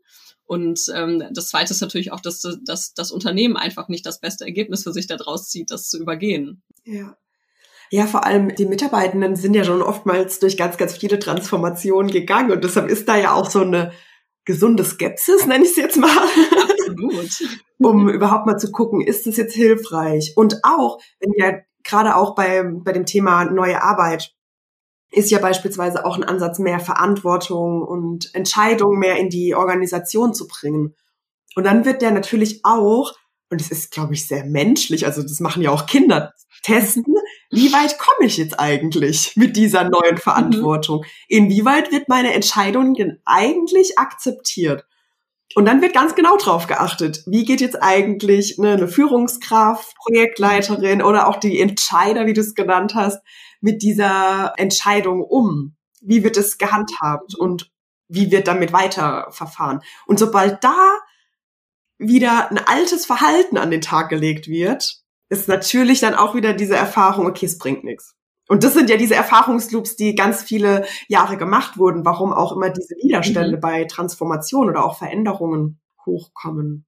[0.44, 4.44] Und ähm, das Zweite ist natürlich auch, dass, dass das Unternehmen einfach nicht das beste
[4.44, 6.64] Ergebnis für sich daraus zieht, das zu übergehen.
[6.82, 7.16] Ja.
[7.92, 12.50] Ja, vor allem die Mitarbeitenden sind ja schon oftmals durch ganz, ganz viele Transformationen gegangen
[12.50, 13.92] und deshalb ist da ja auch so eine
[14.44, 16.26] gesunde Skepsis, nenne ich es jetzt mal.
[16.88, 17.60] Absolut.
[17.78, 20.32] um überhaupt mal zu gucken, ist es jetzt hilfreich?
[20.36, 24.34] Und auch, wenn ja gerade auch bei, bei dem Thema neue Arbeit
[25.10, 30.46] ist ja beispielsweise auch ein Ansatz, mehr Verantwortung und Entscheidungen mehr in die Organisation zu
[30.46, 30.94] bringen.
[31.54, 33.14] Und dann wird der natürlich auch,
[33.50, 37.14] und es ist, glaube ich, sehr menschlich, also das machen ja auch Kinder, testen,
[37.50, 40.20] wie weit komme ich jetzt eigentlich mit dieser neuen mhm.
[40.20, 41.04] Verantwortung?
[41.28, 44.84] Inwieweit wird meine Entscheidung denn eigentlich akzeptiert?
[45.54, 51.02] Und dann wird ganz genau drauf geachtet, wie geht jetzt eigentlich ne, eine Führungskraft, Projektleiterin
[51.02, 53.22] oder auch die Entscheider, wie du es genannt hast,
[53.60, 55.74] mit dieser Entscheidung um?
[56.00, 57.70] Wie wird es gehandhabt und
[58.08, 59.80] wie wird damit weiterverfahren?
[60.06, 60.98] Und sobald da
[61.98, 66.76] wieder ein altes Verhalten an den Tag gelegt wird, ist natürlich dann auch wieder diese
[66.76, 68.17] Erfahrung, okay, es bringt nichts.
[68.48, 72.70] Und das sind ja diese Erfahrungsloops, die ganz viele Jahre gemacht wurden, warum auch immer
[72.70, 73.60] diese Widerstände mhm.
[73.60, 76.86] bei Transformation oder auch Veränderungen hochkommen.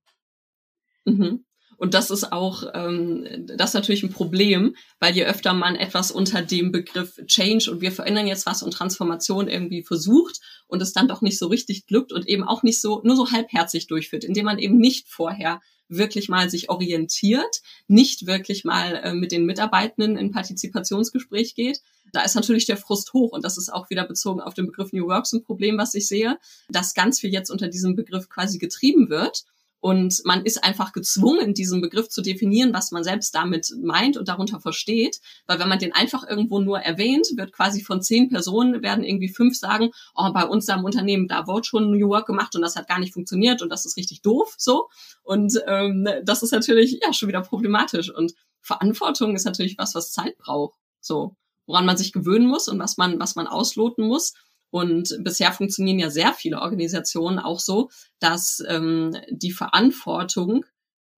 [1.05, 1.45] Mhm.
[1.77, 6.11] Und das ist auch, ähm, das ist natürlich ein Problem, weil je öfter man etwas
[6.11, 10.93] unter dem Begriff Change und wir verändern jetzt was und Transformation irgendwie versucht und es
[10.93, 14.25] dann doch nicht so richtig glückt und eben auch nicht so, nur so halbherzig durchführt,
[14.25, 19.45] indem man eben nicht vorher wirklich mal sich orientiert, nicht wirklich mal äh, mit den
[19.45, 24.07] Mitarbeitenden in Partizipationsgespräch geht, da ist natürlich der Frust hoch und das ist auch wieder
[24.07, 27.51] bezogen auf den Begriff New Works ein Problem, was ich sehe, dass ganz viel jetzt
[27.51, 29.45] unter diesem Begriff quasi getrieben wird
[29.81, 34.29] und man ist einfach gezwungen, diesen Begriff zu definieren, was man selbst damit meint und
[34.29, 35.21] darunter versteht.
[35.47, 39.31] Weil wenn man den einfach irgendwo nur erwähnt, wird quasi von zehn Personen, werden irgendwie
[39.31, 42.63] fünf sagen, oh, bei uns da im Unternehmen, da wurde schon New Work gemacht und
[42.63, 44.89] das hat gar nicht funktioniert und das ist richtig doof, so.
[45.23, 48.13] Und ähm, das ist natürlich ja schon wieder problematisch.
[48.15, 52.79] Und Verantwortung ist natürlich was, was Zeit braucht, so, woran man sich gewöhnen muss und
[52.79, 54.35] was man, was man ausloten muss.
[54.71, 60.65] Und bisher funktionieren ja sehr viele Organisationen auch so, dass ähm, die Verantwortung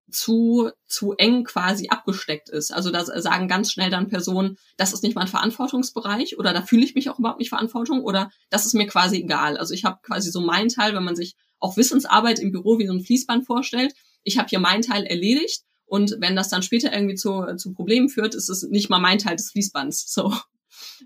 [0.09, 2.71] zu, zu eng quasi abgesteckt ist.
[2.71, 6.83] Also da sagen ganz schnell dann Personen, das ist nicht mein Verantwortungsbereich oder da fühle
[6.83, 9.57] ich mich auch überhaupt nicht Verantwortung oder das ist mir quasi egal.
[9.57, 12.87] Also ich habe quasi so meinen Teil, wenn man sich auch Wissensarbeit im Büro wie
[12.87, 16.93] so ein Fließband vorstellt, ich habe hier meinen Teil erledigt und wenn das dann später
[16.93, 20.13] irgendwie zu, zu Problemen führt, ist es nicht mal mein Teil des Fließbands.
[20.13, 20.33] So.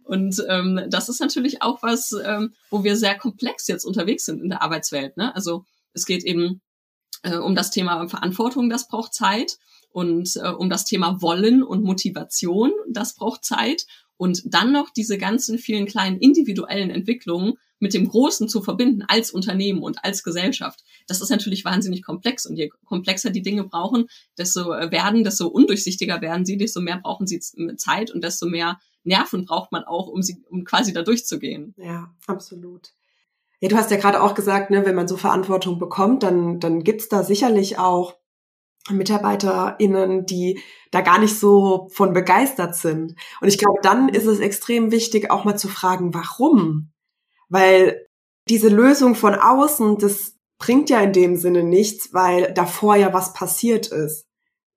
[0.04, 4.42] Und ähm, das ist natürlich auch was, ähm, wo wir sehr komplex jetzt unterwegs sind
[4.42, 5.18] in der Arbeitswelt.
[5.18, 5.34] Ne?
[5.36, 6.62] Also es geht eben
[7.24, 9.58] äh, um das Thema Verantwortung, das braucht Zeit.
[9.92, 13.86] Und äh, um das Thema Wollen und Motivation, das braucht Zeit.
[14.18, 19.32] Und dann noch diese ganzen vielen kleinen individuellen Entwicklungen mit dem Großen zu verbinden als
[19.32, 20.84] Unternehmen und als Gesellschaft.
[21.08, 22.46] Das ist natürlich wahnsinnig komplex.
[22.46, 27.00] Und je komplexer die Dinge brauchen, desto äh, werden, desto undurchsichtiger werden sie, desto mehr
[27.02, 31.02] brauchen sie Zeit und desto mehr Nerven braucht man auch, um sie, um quasi da
[31.02, 31.74] durchzugehen.
[31.78, 32.92] Ja, absolut.
[33.60, 36.84] Ja, du hast ja gerade auch gesagt, ne, wenn man so Verantwortung bekommt, dann, dann
[36.84, 38.16] gibt's da sicherlich auch
[38.90, 40.62] MitarbeiterInnen, die
[40.92, 43.16] da gar nicht so von begeistert sind.
[43.42, 46.92] Und ich glaube, dann ist es extrem wichtig, auch mal zu fragen, warum?
[47.50, 48.08] Weil
[48.50, 53.34] diese Lösung von außen, das bringt ja in dem Sinne nichts, weil davor ja was
[53.34, 54.26] passiert ist,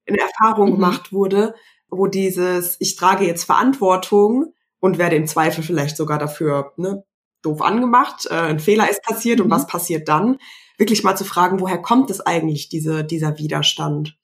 [0.06, 0.74] eine Erfahrung mhm.
[0.74, 1.54] gemacht wurde,
[1.88, 7.04] wo dieses, ich trage jetzt Verantwortung und werde im Zweifel vielleicht sogar dafür ne,
[7.42, 9.46] doof angemacht, äh, ein Fehler ist passiert mhm.
[9.46, 10.38] und was passiert dann,
[10.78, 14.16] wirklich mal zu fragen, woher kommt es eigentlich, diese, dieser Widerstand?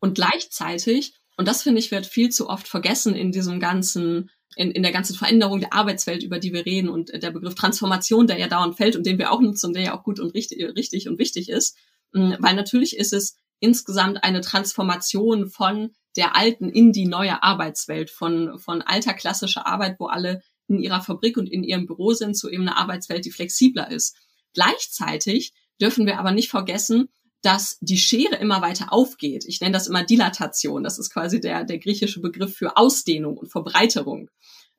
[0.00, 4.70] Und gleichzeitig, und das finde ich, wird viel zu oft vergessen in diesem ganzen, in,
[4.70, 8.38] in der ganzen Veränderung der Arbeitswelt, über die wir reden und der Begriff Transformation, der
[8.38, 11.08] ja dauernd fällt und den wir auch nutzen der ja auch gut und richtig, richtig
[11.08, 11.76] und wichtig ist.
[12.12, 18.58] Weil natürlich ist es insgesamt eine Transformation von der alten in die neue Arbeitswelt, von,
[18.58, 22.48] von alter klassischer Arbeit, wo alle in ihrer Fabrik und in ihrem Büro sind, zu
[22.48, 24.16] eben einer Arbeitswelt, die flexibler ist.
[24.52, 27.08] Gleichzeitig dürfen wir aber nicht vergessen,
[27.44, 29.44] dass die Schere immer weiter aufgeht.
[29.46, 30.82] Ich nenne das immer Dilatation.
[30.82, 34.30] Das ist quasi der, der griechische Begriff für Ausdehnung und Verbreiterung.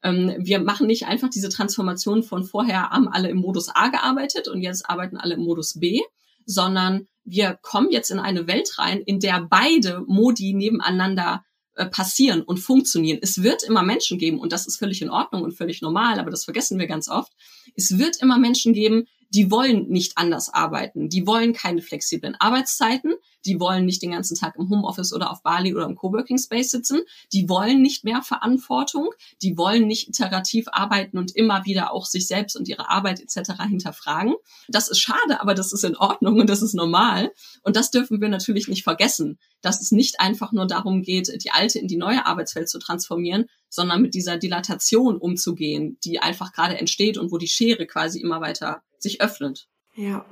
[0.02, 4.48] Ähm, wir machen nicht einfach diese Transformation von vorher haben alle im Modus A gearbeitet
[4.48, 6.02] und jetzt arbeiten alle im Modus B,
[6.46, 11.44] sondern wir kommen jetzt in eine Welt rein, in der beide Modi nebeneinander
[11.76, 13.20] äh, passieren und funktionieren.
[13.22, 16.32] Es wird immer Menschen geben, und das ist völlig in Ordnung und völlig normal, aber
[16.32, 17.32] das vergessen wir ganz oft.
[17.76, 21.10] Es wird immer Menschen geben, die wollen nicht anders arbeiten.
[21.10, 23.16] Die wollen keine flexiblen Arbeitszeiten.
[23.46, 26.72] Die wollen nicht den ganzen Tag im Homeoffice oder auf Bali oder im Coworking Space
[26.72, 27.02] sitzen.
[27.34, 29.10] Die wollen nicht mehr Verantwortung.
[29.42, 33.52] Die wollen nicht iterativ arbeiten und immer wieder auch sich selbst und ihre Arbeit etc.
[33.68, 34.36] hinterfragen.
[34.68, 37.32] Das ist schade, aber das ist in Ordnung und das ist normal.
[37.64, 41.52] Und das dürfen wir natürlich nicht vergessen, dass es nicht einfach nur darum geht, die
[41.52, 46.78] alte in die neue Arbeitswelt zu transformieren, sondern mit dieser Dilatation umzugehen, die einfach gerade
[46.78, 49.68] entsteht und wo die Schere quasi immer weiter sich öffnet.
[49.96, 50.26] Ja.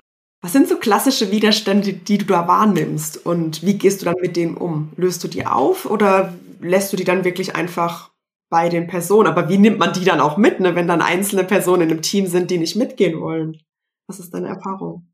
[0.43, 4.35] Was sind so klassische Widerstände, die du da wahrnimmst und wie gehst du dann mit
[4.35, 4.91] denen um?
[4.97, 8.11] Löst du die auf oder lässt du die dann wirklich einfach
[8.49, 9.29] bei den Personen?
[9.29, 12.01] Aber wie nimmt man die dann auch mit, ne, wenn dann einzelne Personen in einem
[12.01, 13.61] Team sind, die nicht mitgehen wollen?
[14.07, 15.13] Was ist deine Erfahrung?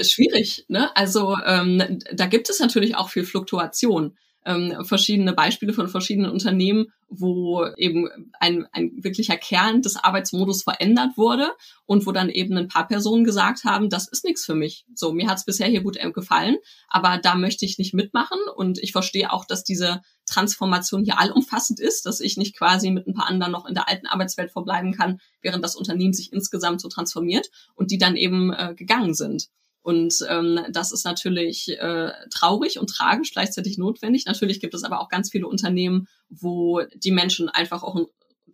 [0.00, 0.90] Schwierig, ne?
[0.96, 6.86] Also ähm, da gibt es natürlich auch viel Fluktuation ähm, verschiedene Beispiele von verschiedenen Unternehmen,
[7.08, 8.08] wo eben
[8.40, 11.50] ein, ein wirklicher Kern des Arbeitsmodus verändert wurde
[11.86, 14.84] und wo dann eben ein paar Personen gesagt haben, das ist nichts für mich.
[14.94, 16.56] So, mir hat es bisher hier gut gefallen,
[16.88, 21.80] aber da möchte ich nicht mitmachen und ich verstehe auch, dass diese Transformation hier allumfassend
[21.80, 24.92] ist, dass ich nicht quasi mit ein paar anderen noch in der alten Arbeitswelt verbleiben
[24.92, 29.48] kann, während das Unternehmen sich insgesamt so transformiert und die dann eben äh, gegangen sind.
[29.84, 34.24] Und ähm, das ist natürlich äh, traurig und tragisch, gleichzeitig notwendig.
[34.24, 37.94] Natürlich gibt es aber auch ganz viele Unternehmen, wo die Menschen einfach auch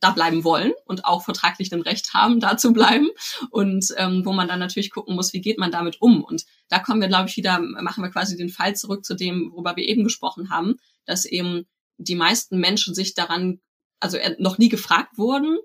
[0.00, 3.10] da bleiben wollen und auch vertraglich ein Recht haben, da zu bleiben
[3.50, 6.24] und ähm, wo man dann natürlich gucken muss, wie geht man damit um.
[6.24, 9.52] Und da kommen wir, glaube ich, wieder, machen wir quasi den Fall zurück zu dem,
[9.52, 13.60] worüber wir eben gesprochen haben, dass eben die meisten Menschen sich daran,
[14.00, 15.58] also noch nie gefragt wurden,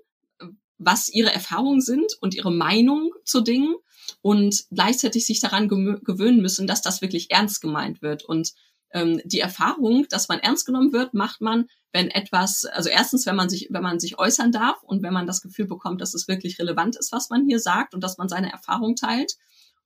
[0.78, 3.74] was ihre Erfahrungen sind und ihre Meinung zu Dingen
[4.22, 8.24] und gleichzeitig sich daran gewöhnen müssen, dass das wirklich ernst gemeint wird.
[8.24, 8.52] Und
[8.92, 13.36] ähm, die Erfahrung, dass man ernst genommen wird, macht man, wenn etwas, also erstens, wenn
[13.36, 16.28] man sich, wenn man sich äußern darf und wenn man das Gefühl bekommt, dass es
[16.28, 19.36] wirklich relevant ist, was man hier sagt und dass man seine Erfahrung teilt.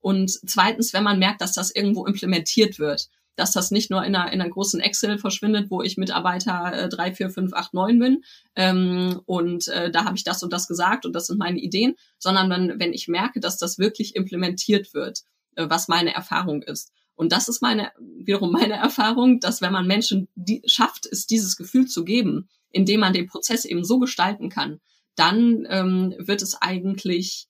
[0.01, 4.15] Und zweitens, wenn man merkt, dass das irgendwo implementiert wird, dass das nicht nur in
[4.15, 7.99] einer, in einer großen Excel verschwindet, wo ich Mitarbeiter äh, 3, 4, 5, 8, 9
[7.99, 8.25] bin
[8.57, 11.95] ähm, und äh, da habe ich das und das gesagt und das sind meine Ideen,
[12.19, 15.23] sondern wenn, wenn ich merke, dass das wirklich implementiert wird,
[15.57, 16.93] äh, was meine Erfahrung ist.
[17.15, 21.57] Und das ist meine, wiederum meine Erfahrung, dass wenn man Menschen die, schafft, es dieses
[21.57, 24.81] Gefühl zu geben, indem man den Prozess eben so gestalten kann,
[25.17, 27.49] dann ähm, wird es eigentlich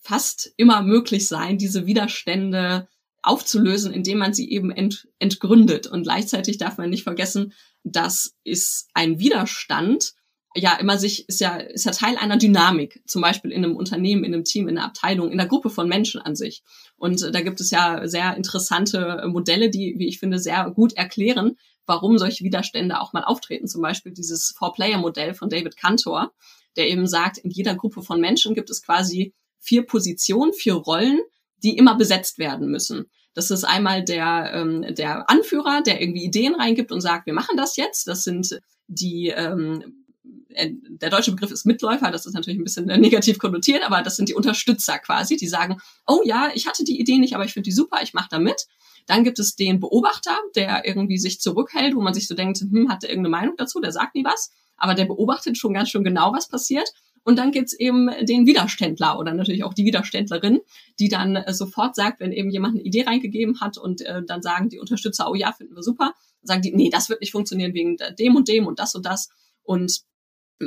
[0.00, 2.88] fast immer möglich sein, diese Widerstände
[3.22, 5.86] aufzulösen, indem man sie eben ent, entgründet.
[5.86, 7.52] Und gleichzeitig darf man nicht vergessen,
[7.82, 10.14] das ist ein Widerstand,
[10.56, 14.24] ja immer sich ist ja ist ja Teil einer Dynamik, zum Beispiel in einem Unternehmen,
[14.24, 16.62] in einem Team, in einer Abteilung, in einer Gruppe von Menschen an sich.
[16.96, 20.94] Und äh, da gibt es ja sehr interessante Modelle, die, wie ich finde, sehr gut
[20.94, 21.56] erklären,
[21.86, 23.68] warum solche Widerstände auch mal auftreten.
[23.68, 26.32] Zum Beispiel dieses Four-Player-Modell von David Cantor,
[26.76, 31.20] der eben sagt, in jeder Gruppe von Menschen gibt es quasi vier Positionen, vier Rollen,
[31.62, 33.06] die immer besetzt werden müssen.
[33.34, 37.56] Das ist einmal der, ähm, der Anführer, der irgendwie Ideen reingibt und sagt, wir machen
[37.56, 38.08] das jetzt.
[38.08, 40.00] Das sind die ähm,
[40.54, 44.16] äh, der deutsche Begriff ist Mitläufer, das ist natürlich ein bisschen negativ konnotiert, aber das
[44.16, 47.52] sind die Unterstützer quasi, die sagen, oh ja, ich hatte die Idee nicht, aber ich
[47.52, 48.66] finde die super, ich mache da mit.
[49.06, 52.90] Dann gibt es den Beobachter, der irgendwie sich zurückhält, wo man sich so denkt, hm,
[52.90, 56.04] hat der irgendeine Meinung dazu, der sagt nie was, aber der beobachtet schon ganz schön
[56.04, 56.90] genau, was passiert.
[57.22, 60.60] Und dann gibt's eben den Widerständler oder natürlich auch die Widerständlerin,
[60.98, 64.42] die dann äh, sofort sagt, wenn eben jemand eine Idee reingegeben hat und äh, dann
[64.42, 67.74] sagen die Unterstützer, oh ja, finden wir super, sagen die, nee, das wird nicht funktionieren
[67.74, 69.28] wegen dem und dem und das und das.
[69.62, 70.00] Und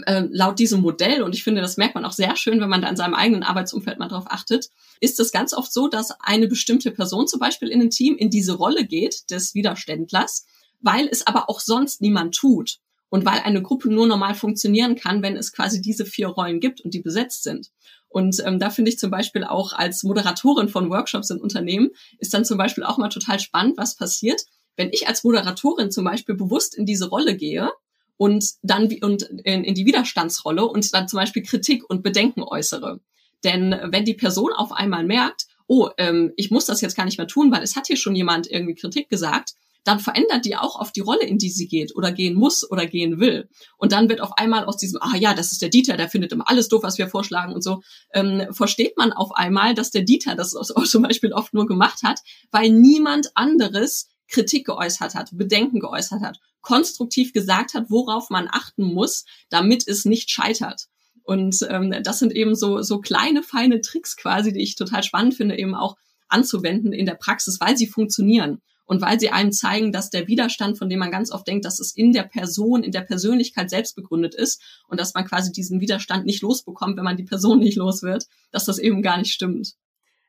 [0.06, 2.82] äh, laut diesem Modell, und ich finde, das merkt man auch sehr schön, wenn man
[2.82, 6.48] da in seinem eigenen Arbeitsumfeld mal drauf achtet, ist es ganz oft so, dass eine
[6.48, 10.46] bestimmte Person zum Beispiel in einem Team in diese Rolle geht des Widerständlers,
[10.82, 12.80] weil es aber auch sonst niemand tut.
[13.14, 16.82] Und weil eine Gruppe nur normal funktionieren kann, wenn es quasi diese vier Rollen gibt
[16.82, 17.70] und die besetzt sind.
[18.10, 22.34] Und ähm, da finde ich zum Beispiel auch als Moderatorin von Workshops in Unternehmen ist
[22.34, 24.42] dann zum Beispiel auch mal total spannend, was passiert,
[24.78, 27.70] wenn ich als Moderatorin zum Beispiel bewusst in diese Rolle gehe
[28.18, 33.00] und dann und in, in die Widerstandsrolle und dann zum Beispiel Kritik und Bedenken äußere.
[33.44, 37.20] Denn wenn die Person auf einmal merkt, oh, ähm, ich muss das jetzt gar nicht
[37.20, 40.80] mehr tun, weil es hat hier schon jemand irgendwie Kritik gesagt, dann verändert die auch
[40.80, 43.50] auf die Rolle, in die sie geht oder gehen muss oder gehen will.
[43.78, 46.32] Und dann wird auf einmal aus diesem, ah ja, das ist der Dieter, der findet
[46.32, 47.82] immer alles doof, was wir vorschlagen und so,
[48.14, 50.52] ähm, versteht man auf einmal, dass der Dieter das
[50.86, 52.20] zum Beispiel oft nur gemacht hat,
[52.52, 58.84] weil niemand anderes Kritik geäußert hat, Bedenken geäußert hat konstruktiv gesagt hat, worauf man achten
[58.84, 60.88] muss, damit es nicht scheitert.
[61.22, 65.36] Und ähm, das sind eben so, so kleine, feine Tricks quasi, die ich total spannend
[65.36, 65.96] finde, eben auch
[66.28, 70.78] anzuwenden in der Praxis, weil sie funktionieren und weil sie einem zeigen, dass der Widerstand,
[70.78, 73.96] von dem man ganz oft denkt, dass es in der Person, in der Persönlichkeit selbst
[73.96, 77.78] begründet ist und dass man quasi diesen Widerstand nicht losbekommt, wenn man die Person nicht
[77.78, 79.76] los wird, dass das eben gar nicht stimmt.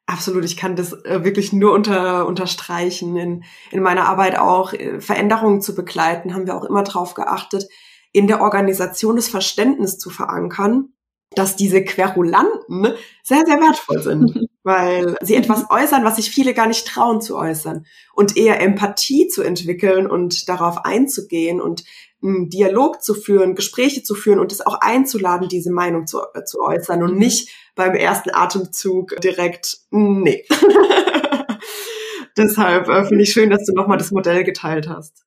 [0.06, 3.16] Absolut, ich kann das äh, wirklich nur unter, unterstreichen.
[3.16, 7.66] In, in meiner Arbeit auch äh, Veränderungen zu begleiten, haben wir auch immer darauf geachtet,
[8.12, 10.90] in der Organisation das Verständnis zu verankern,
[11.34, 16.66] dass diese Querulanten sehr, sehr wertvoll sind, weil sie etwas äußern, was sich viele gar
[16.66, 21.84] nicht trauen zu äußern und eher Empathie zu entwickeln und darauf einzugehen und
[22.22, 26.44] einen Dialog zu führen, Gespräche zu führen und es auch einzuladen, diese Meinung zu, äh,
[26.44, 30.44] zu äußern und nicht beim ersten Atemzug direkt, nee.
[32.36, 35.24] Deshalb äh, finde ich schön, dass du nochmal das Modell geteilt hast.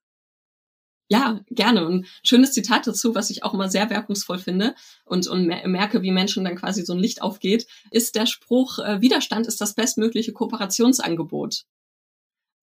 [1.10, 1.86] Ja, gerne.
[1.86, 4.74] Und schönes Zitat dazu, was ich auch immer sehr wirkungsvoll finde
[5.06, 9.00] und, und merke, wie Menschen dann quasi so ein Licht aufgeht, ist der Spruch, äh,
[9.00, 11.64] Widerstand ist das bestmögliche Kooperationsangebot.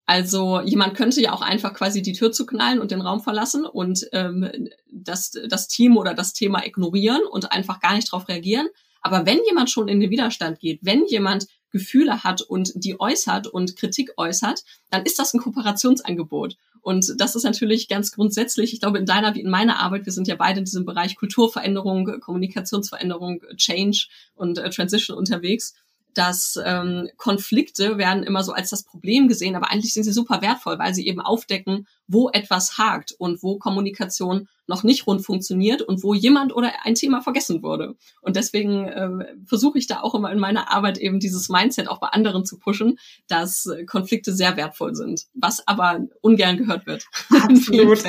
[0.06, 4.08] Also jemand könnte ja auch einfach quasi die Tür zuknallen und den Raum verlassen und
[4.12, 8.68] ähm, das, das Team oder das Thema ignorieren und einfach gar nicht darauf reagieren.
[9.02, 13.48] Aber wenn jemand schon in den Widerstand geht, wenn jemand Gefühle hat und die äußert
[13.48, 16.56] und Kritik äußert, dann ist das ein Kooperationsangebot.
[16.82, 20.14] Und das ist natürlich ganz grundsätzlich, ich glaube, in deiner wie in meiner Arbeit, wir
[20.14, 25.74] sind ja beide in diesem Bereich Kulturveränderung, Kommunikationsveränderung, Change und äh, Transition unterwegs
[26.16, 30.42] dass ähm, Konflikte werden immer so als das Problem gesehen, aber eigentlich sind sie super
[30.42, 35.82] wertvoll, weil sie eben aufdecken, wo etwas hakt und wo Kommunikation noch nicht rund funktioniert
[35.82, 37.96] und wo jemand oder ein Thema vergessen wurde.
[38.22, 42.00] Und deswegen äh, versuche ich da auch immer in meiner Arbeit eben dieses Mindset auch
[42.00, 47.06] bei anderen zu pushen, dass äh, Konflikte sehr wertvoll sind, was aber ungern gehört wird.
[47.44, 48.04] Absolut.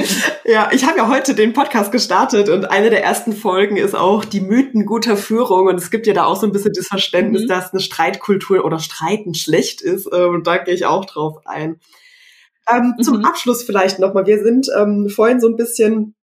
[0.45, 4.25] ja, ich habe ja heute den Podcast gestartet und eine der ersten Folgen ist auch
[4.25, 7.43] die Mythen guter Führung und es gibt ja da auch so ein bisschen das Verständnis,
[7.43, 7.49] mhm.
[7.49, 11.81] dass eine Streitkultur oder Streiten schlecht ist äh, und da gehe ich auch drauf ein.
[12.71, 13.03] Ähm, mhm.
[13.03, 14.27] Zum Abschluss vielleicht nochmal.
[14.27, 16.15] Wir sind ähm, vorhin so ein bisschen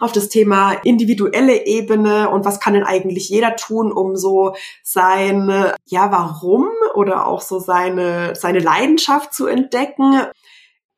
[0.00, 5.74] auf das Thema individuelle Ebene und was kann denn eigentlich jeder tun, um so seine,
[5.84, 10.22] ja, warum oder auch so seine, seine Leidenschaft zu entdecken.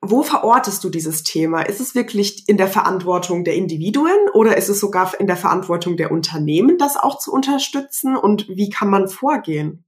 [0.01, 1.61] Wo verortest du dieses Thema?
[1.61, 5.95] Ist es wirklich in der Verantwortung der Individuen oder ist es sogar in der Verantwortung
[5.97, 8.15] der Unternehmen, das auch zu unterstützen?
[8.17, 9.85] Und wie kann man vorgehen?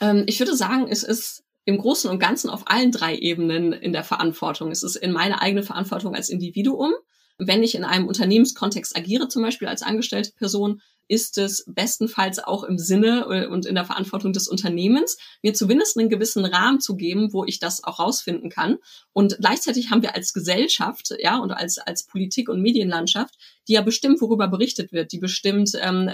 [0.00, 3.92] Ähm, ich würde sagen, es ist im Großen und Ganzen auf allen drei Ebenen in
[3.92, 4.70] der Verantwortung.
[4.70, 6.94] Es ist in meine eigene Verantwortung als Individuum,
[7.38, 12.64] wenn ich in einem Unternehmenskontext agiere, zum Beispiel als angestellte Person, ist es bestenfalls auch
[12.64, 16.96] im Sinne äh, und in der Verantwortung des Unternehmens, mir zumindest einen gewissen Rahmen zu
[16.96, 18.78] geben, wo ich das auch rausfinden kann.
[19.12, 23.36] Und gleichzeitig haben wir als Gesellschaft, ja, und als, als Politik und Medienlandschaft
[23.68, 26.10] die ja bestimmt, worüber berichtet wird, die bestimmt, ähm,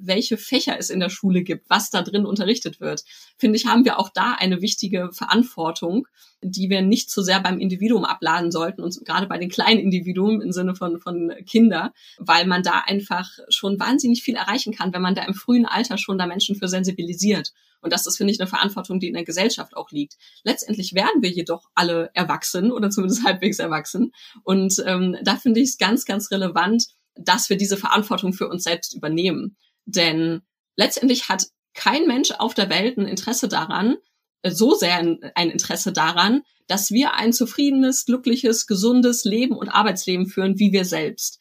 [0.00, 3.04] welche Fächer es in der Schule gibt, was da drin unterrichtet wird,
[3.36, 6.06] finde ich, haben wir auch da eine wichtige Verantwortung,
[6.42, 10.40] die wir nicht zu sehr beim Individuum abladen sollten und gerade bei den kleinen Individuen
[10.40, 15.02] im Sinne von, von Kinder, weil man da einfach schon wahnsinnig viel erreichen kann, wenn
[15.02, 17.52] man da im frühen Alter schon da Menschen für sensibilisiert.
[17.80, 20.16] Und das ist, finde ich, eine Verantwortung, die in der Gesellschaft auch liegt.
[20.42, 24.12] Letztendlich werden wir jedoch alle erwachsen oder zumindest halbwegs erwachsen.
[24.44, 28.64] Und ähm, da finde ich es ganz, ganz relevant, dass wir diese Verantwortung für uns
[28.64, 29.56] selbst übernehmen.
[29.84, 30.42] Denn
[30.76, 33.96] letztendlich hat kein Mensch auf der Welt ein Interesse daran,
[34.42, 40.26] äh, so sehr ein Interesse daran, dass wir ein zufriedenes, glückliches, gesundes Leben und Arbeitsleben
[40.26, 41.38] führen, wie wir selbst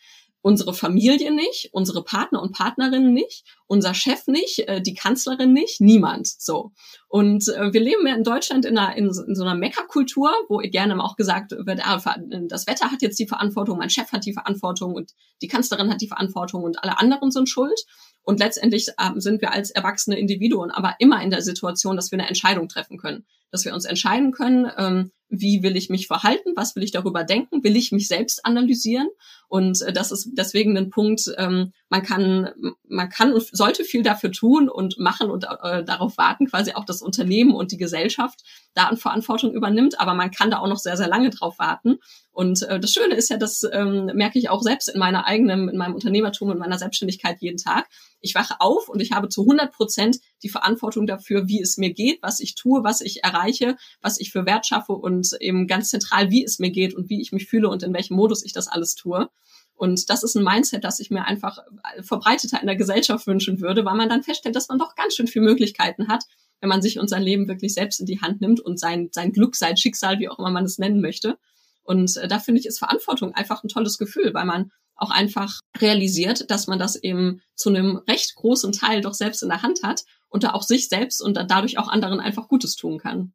[0.47, 5.81] unsere Familie nicht, unsere Partner und Partnerinnen nicht, unser Chef nicht, äh, die Kanzlerin nicht,
[5.81, 6.25] niemand.
[6.25, 6.71] So.
[7.09, 11.03] Und äh, wir leben ja in Deutschland in, einer, in, so einer Meckerkultur, wo gerne
[11.03, 12.01] auch gesagt wird, ah,
[12.47, 15.99] das Wetter hat jetzt die Verantwortung, mein Chef hat die Verantwortung und die Kanzlerin hat
[15.99, 17.83] die Verantwortung und alle anderen sind schuld.
[18.23, 22.19] Und letztendlich äh, sind wir als erwachsene Individuen aber immer in der Situation, dass wir
[22.19, 23.25] eine Entscheidung treffen können.
[23.51, 27.23] Dass wir uns entscheiden können, ähm, wie will ich mich verhalten, was will ich darüber
[27.23, 29.07] denken, will ich mich selbst analysieren
[29.47, 32.49] und äh, das ist deswegen ein Punkt, ähm, man kann,
[32.87, 36.83] man kann und sollte viel dafür tun und machen und äh, darauf warten, quasi auch
[36.83, 40.77] das Unternehmen und die Gesellschaft da an Verantwortung übernimmt, aber man kann da auch noch
[40.77, 41.97] sehr, sehr lange drauf warten.
[42.31, 45.69] Und äh, das Schöne ist ja, das ähm, merke ich auch selbst in meiner eigenen,
[45.69, 47.87] in meinem Unternehmertum und meiner Selbstständigkeit jeden Tag.
[48.19, 51.93] Ich wache auf und ich habe zu 100 Prozent die Verantwortung dafür, wie es mir
[51.93, 55.89] geht, was ich tue, was ich erreiche, was ich für Wert schaffe und eben ganz
[55.89, 58.53] zentral, wie es mir geht und wie ich mich fühle und in welchem Modus ich
[58.53, 59.29] das alles tue.
[59.77, 61.59] Und das ist ein Mindset, das ich mir einfach
[62.01, 65.27] verbreiteter in der Gesellschaft wünschen würde, weil man dann feststellt, dass man doch ganz schön
[65.27, 66.25] viele Möglichkeiten hat,
[66.59, 69.31] wenn man sich und sein Leben wirklich selbst in die Hand nimmt und sein, sein
[69.31, 71.37] Glück, sein Schicksal, wie auch immer man es nennen möchte.
[71.83, 75.59] Und äh, da finde ich, ist Verantwortung einfach ein tolles Gefühl, weil man auch einfach
[75.77, 79.83] realisiert, dass man das eben zu einem recht großen Teil doch selbst in der Hand
[79.83, 83.33] hat und da auch sich selbst und dadurch auch anderen einfach Gutes tun kann.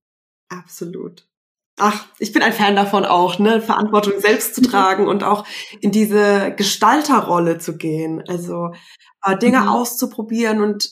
[0.48, 1.24] Absolut.
[1.78, 5.46] Ach, ich bin ein Fan davon auch, ne, Verantwortung selbst zu tragen und auch
[5.80, 8.22] in diese Gestalterrolle zu gehen.
[8.28, 8.72] Also
[9.24, 9.68] äh, Dinge mhm.
[9.68, 10.90] auszuprobieren und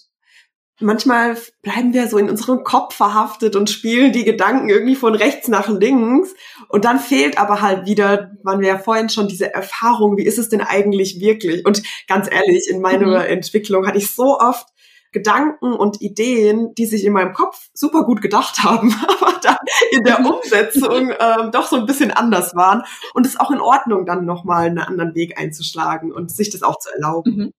[0.80, 5.48] manchmal bleiben wir so in unserem Kopf verhaftet und spielen die Gedanken irgendwie von rechts
[5.48, 6.34] nach links.
[6.68, 10.38] Und dann fehlt aber halt wieder, waren wir ja vorhin schon, diese Erfahrung, wie ist
[10.38, 11.66] es denn eigentlich wirklich?
[11.66, 13.26] Und ganz ehrlich, in meiner mhm.
[13.26, 14.66] Entwicklung hatte ich so oft
[15.12, 19.56] Gedanken und Ideen, die sich in meinem Kopf super gut gedacht haben, aber dann
[19.90, 22.82] in der Umsetzung ähm, doch so ein bisschen anders waren.
[23.14, 26.62] Und es ist auch in Ordnung, dann nochmal einen anderen Weg einzuschlagen und sich das
[26.62, 27.36] auch zu erlauben.
[27.36, 27.52] Mhm.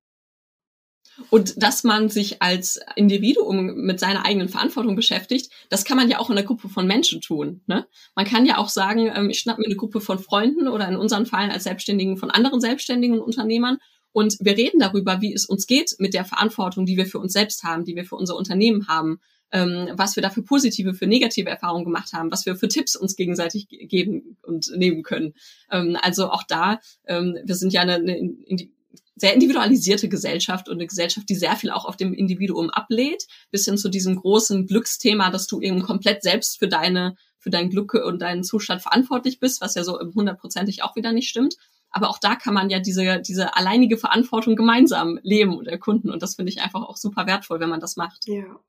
[1.30, 6.20] Und dass man sich als Individuum mit seiner eigenen Verantwortung beschäftigt, das kann man ja
[6.20, 7.62] auch in einer Gruppe von Menschen tun.
[7.68, 7.86] Ne?
[8.16, 10.96] Man kann ja auch sagen, ähm, ich schnapp mir eine Gruppe von Freunden oder in
[10.96, 13.78] unseren Fällen als Selbstständigen von anderen Selbstständigen und Unternehmern
[14.14, 17.34] und wir reden darüber, wie es uns geht mit der Verantwortung, die wir für uns
[17.34, 19.20] selbst haben, die wir für unser Unternehmen haben,
[19.52, 22.96] ähm, was wir da für positive, für negative Erfahrungen gemacht haben, was wir für Tipps
[22.96, 25.34] uns gegenseitig geben und nehmen können.
[25.70, 28.72] Ähm, also auch da, ähm, wir sind ja eine, eine in
[29.16, 33.66] sehr individualisierte Gesellschaft und eine Gesellschaft, die sehr viel auch auf dem Individuum ablädt, bis
[33.66, 37.96] hin zu diesem großen Glücksthema, dass du eben komplett selbst für deine für dein Glück
[37.96, 41.56] und deinen Zustand verantwortlich bist, was ja so hundertprozentig auch wieder nicht stimmt.
[41.92, 46.10] Aber auch da kann man ja diese, diese alleinige Verantwortung gemeinsam leben und erkunden.
[46.10, 48.28] Und das finde ich einfach auch super wertvoll, wenn man das macht.
[48.28, 48.60] Ja,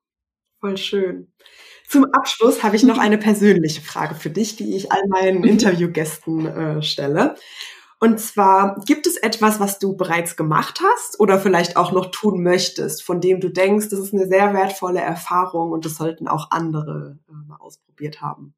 [0.60, 1.32] voll schön.
[1.88, 5.44] Zum Abschluss habe ich noch eine persönliche Frage für dich, die ich all meinen mhm.
[5.44, 7.36] Interviewgästen äh, stelle.
[8.00, 12.42] Und zwar, gibt es etwas, was du bereits gemacht hast oder vielleicht auch noch tun
[12.42, 16.50] möchtest, von dem du denkst, das ist eine sehr wertvolle Erfahrung und das sollten auch
[16.50, 18.54] andere äh, mal ausprobiert haben?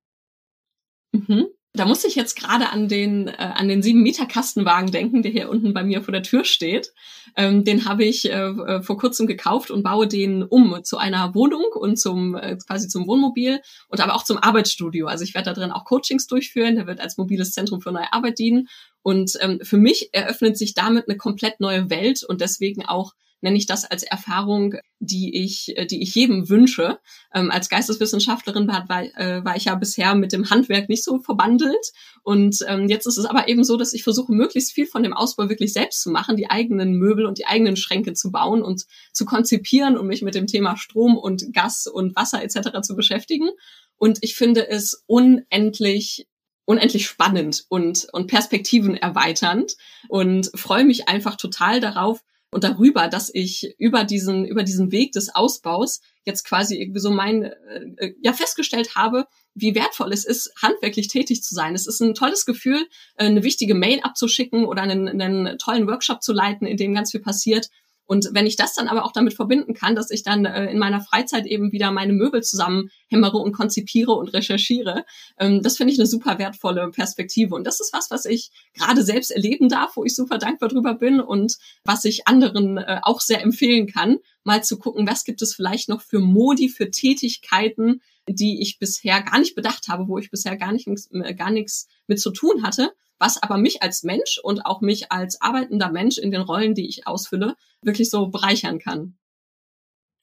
[1.12, 1.48] Mhm.
[1.76, 5.32] Da muss ich jetzt gerade an den äh, an den sieben Meter Kastenwagen denken, der
[5.32, 6.92] hier unten bei mir vor der Tür steht.
[7.36, 11.34] Ähm, den habe ich äh, äh, vor kurzem gekauft und baue den um zu einer
[11.34, 15.08] Wohnung und zum äh, quasi zum Wohnmobil und aber auch zum Arbeitsstudio.
[15.08, 16.76] Also ich werde da drin auch Coachings durchführen.
[16.76, 18.68] Der wird als mobiles Zentrum für neue Arbeit dienen.
[19.02, 23.14] Und ähm, für mich eröffnet sich damit eine komplett neue Welt und deswegen auch
[23.44, 26.98] nenne ich das als Erfahrung, die ich, äh, die ich jedem wünsche.
[27.32, 31.18] Ähm, als Geisteswissenschaftlerin war, war, äh, war ich ja bisher mit dem Handwerk nicht so
[31.18, 31.92] verbandelt.
[32.22, 35.12] Und ähm, jetzt ist es aber eben so, dass ich versuche, möglichst viel von dem
[35.12, 38.86] Ausbau wirklich selbst zu machen, die eigenen Möbel und die eigenen Schränke zu bauen und
[39.12, 42.80] zu konzipieren und mich mit dem Thema Strom und Gas und Wasser etc.
[42.80, 43.50] zu beschäftigen.
[43.96, 46.26] Und ich finde es unendlich
[46.66, 49.76] unendlich spannend und, und Perspektiven erweiternd
[50.08, 52.24] und freue mich einfach total darauf,
[52.54, 57.10] und darüber, dass ich über diesen, über diesen Weg des Ausbaus jetzt quasi irgendwie so
[57.10, 61.74] mein, äh, ja, festgestellt habe, wie wertvoll es ist, handwerklich tätig zu sein.
[61.74, 62.86] Es ist ein tolles Gefühl,
[63.16, 67.10] äh, eine wichtige Mail abzuschicken oder einen, einen tollen Workshop zu leiten, in dem ganz
[67.10, 67.70] viel passiert
[68.06, 70.78] und wenn ich das dann aber auch damit verbinden kann, dass ich dann äh, in
[70.78, 75.04] meiner Freizeit eben wieder meine Möbel zusammenhämmere und konzipiere und recherchiere,
[75.38, 77.54] ähm, das finde ich eine super wertvolle Perspektive.
[77.54, 80.94] Und das ist was, was ich gerade selbst erleben darf, wo ich super dankbar drüber
[80.94, 85.40] bin und was ich anderen äh, auch sehr empfehlen kann, mal zu gucken, was gibt
[85.40, 90.18] es vielleicht noch für Modi, für Tätigkeiten, die ich bisher gar nicht bedacht habe, wo
[90.18, 94.02] ich bisher gar, nicht, äh, gar nichts mit zu tun hatte was aber mich als
[94.02, 98.28] Mensch und auch mich als arbeitender Mensch in den Rollen, die ich ausfülle, wirklich so
[98.28, 99.16] bereichern kann.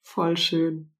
[0.03, 0.91] Voll schön.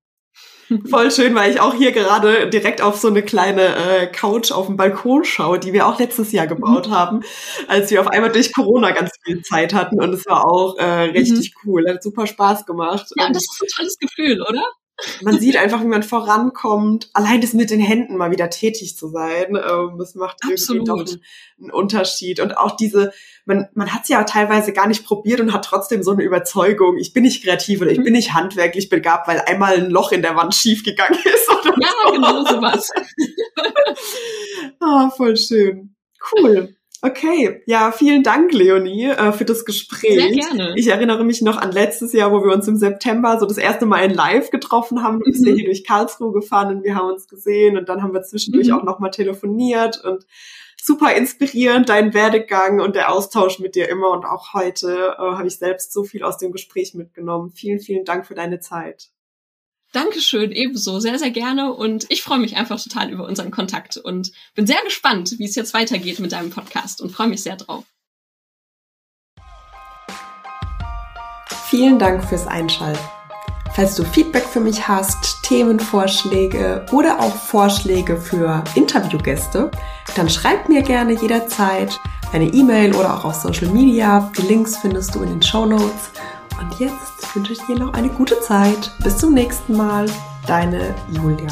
[0.89, 4.67] Voll schön, weil ich auch hier gerade direkt auf so eine kleine äh, Couch auf
[4.67, 6.91] dem Balkon schaue, die wir auch letztes Jahr gebaut mhm.
[6.91, 7.23] haben,
[7.67, 11.09] als wir auf einmal durch Corona ganz viel Zeit hatten und es war auch äh,
[11.11, 11.69] richtig mhm.
[11.69, 13.11] cool, hat super Spaß gemacht.
[13.17, 14.63] Ja, und das ist ein tolles Gefühl, oder?
[15.21, 17.09] Man sieht einfach, wie man vorankommt.
[17.13, 20.87] Allein das mit den Händen mal wieder tätig zu sein, ähm, das macht Absolut.
[20.87, 21.21] irgendwie doch
[21.59, 22.39] einen, Unterschied.
[22.39, 23.13] Und auch diese,
[23.45, 26.97] man, man hat es ja teilweise gar nicht probiert und hat trotzdem so eine Überzeugung,
[26.97, 28.05] ich bin nicht kreativ oder ich mhm.
[28.05, 31.49] bin nicht handwerklich begabt, weil einmal ein Loch in der Wand schiefgegangen ist.
[31.49, 32.11] Oder ja, so.
[32.13, 32.89] genau sowas.
[34.79, 35.95] ah, voll schön.
[36.35, 36.75] Cool.
[37.03, 40.19] Okay, ja, vielen Dank, Leonie, äh, für das Gespräch.
[40.19, 40.73] Sehr gerne.
[40.75, 43.87] Ich erinnere mich noch an letztes Jahr, wo wir uns im September so das erste
[43.87, 45.19] Mal in Live getroffen haben.
[45.19, 45.55] Du bist ja mhm.
[45.55, 48.73] hier durch Karlsruhe gefahren und wir haben uns gesehen und dann haben wir zwischendurch mhm.
[48.75, 50.27] auch nochmal telefoniert und
[50.79, 55.47] super inspirierend, dein Werdegang und der Austausch mit dir immer und auch heute äh, habe
[55.47, 57.51] ich selbst so viel aus dem Gespräch mitgenommen.
[57.51, 59.10] Vielen, vielen Dank für deine Zeit.
[59.91, 61.73] Dankeschön, ebenso, sehr, sehr gerne.
[61.73, 65.55] Und ich freue mich einfach total über unseren Kontakt und bin sehr gespannt, wie es
[65.55, 67.83] jetzt weitergeht mit deinem Podcast und freue mich sehr drauf.
[71.69, 72.99] Vielen Dank fürs Einschalten.
[73.73, 79.71] Falls du Feedback für mich hast, Themenvorschläge oder auch Vorschläge für Interviewgäste,
[80.15, 81.97] dann schreib mir gerne jederzeit
[82.33, 84.29] eine E-Mail oder auch auf Social Media.
[84.37, 86.11] Die Links findest du in den Show Notes.
[86.61, 88.91] Und jetzt wünsche ich dir noch eine gute Zeit.
[89.03, 90.05] Bis zum nächsten Mal.
[90.45, 91.47] Deine Julia.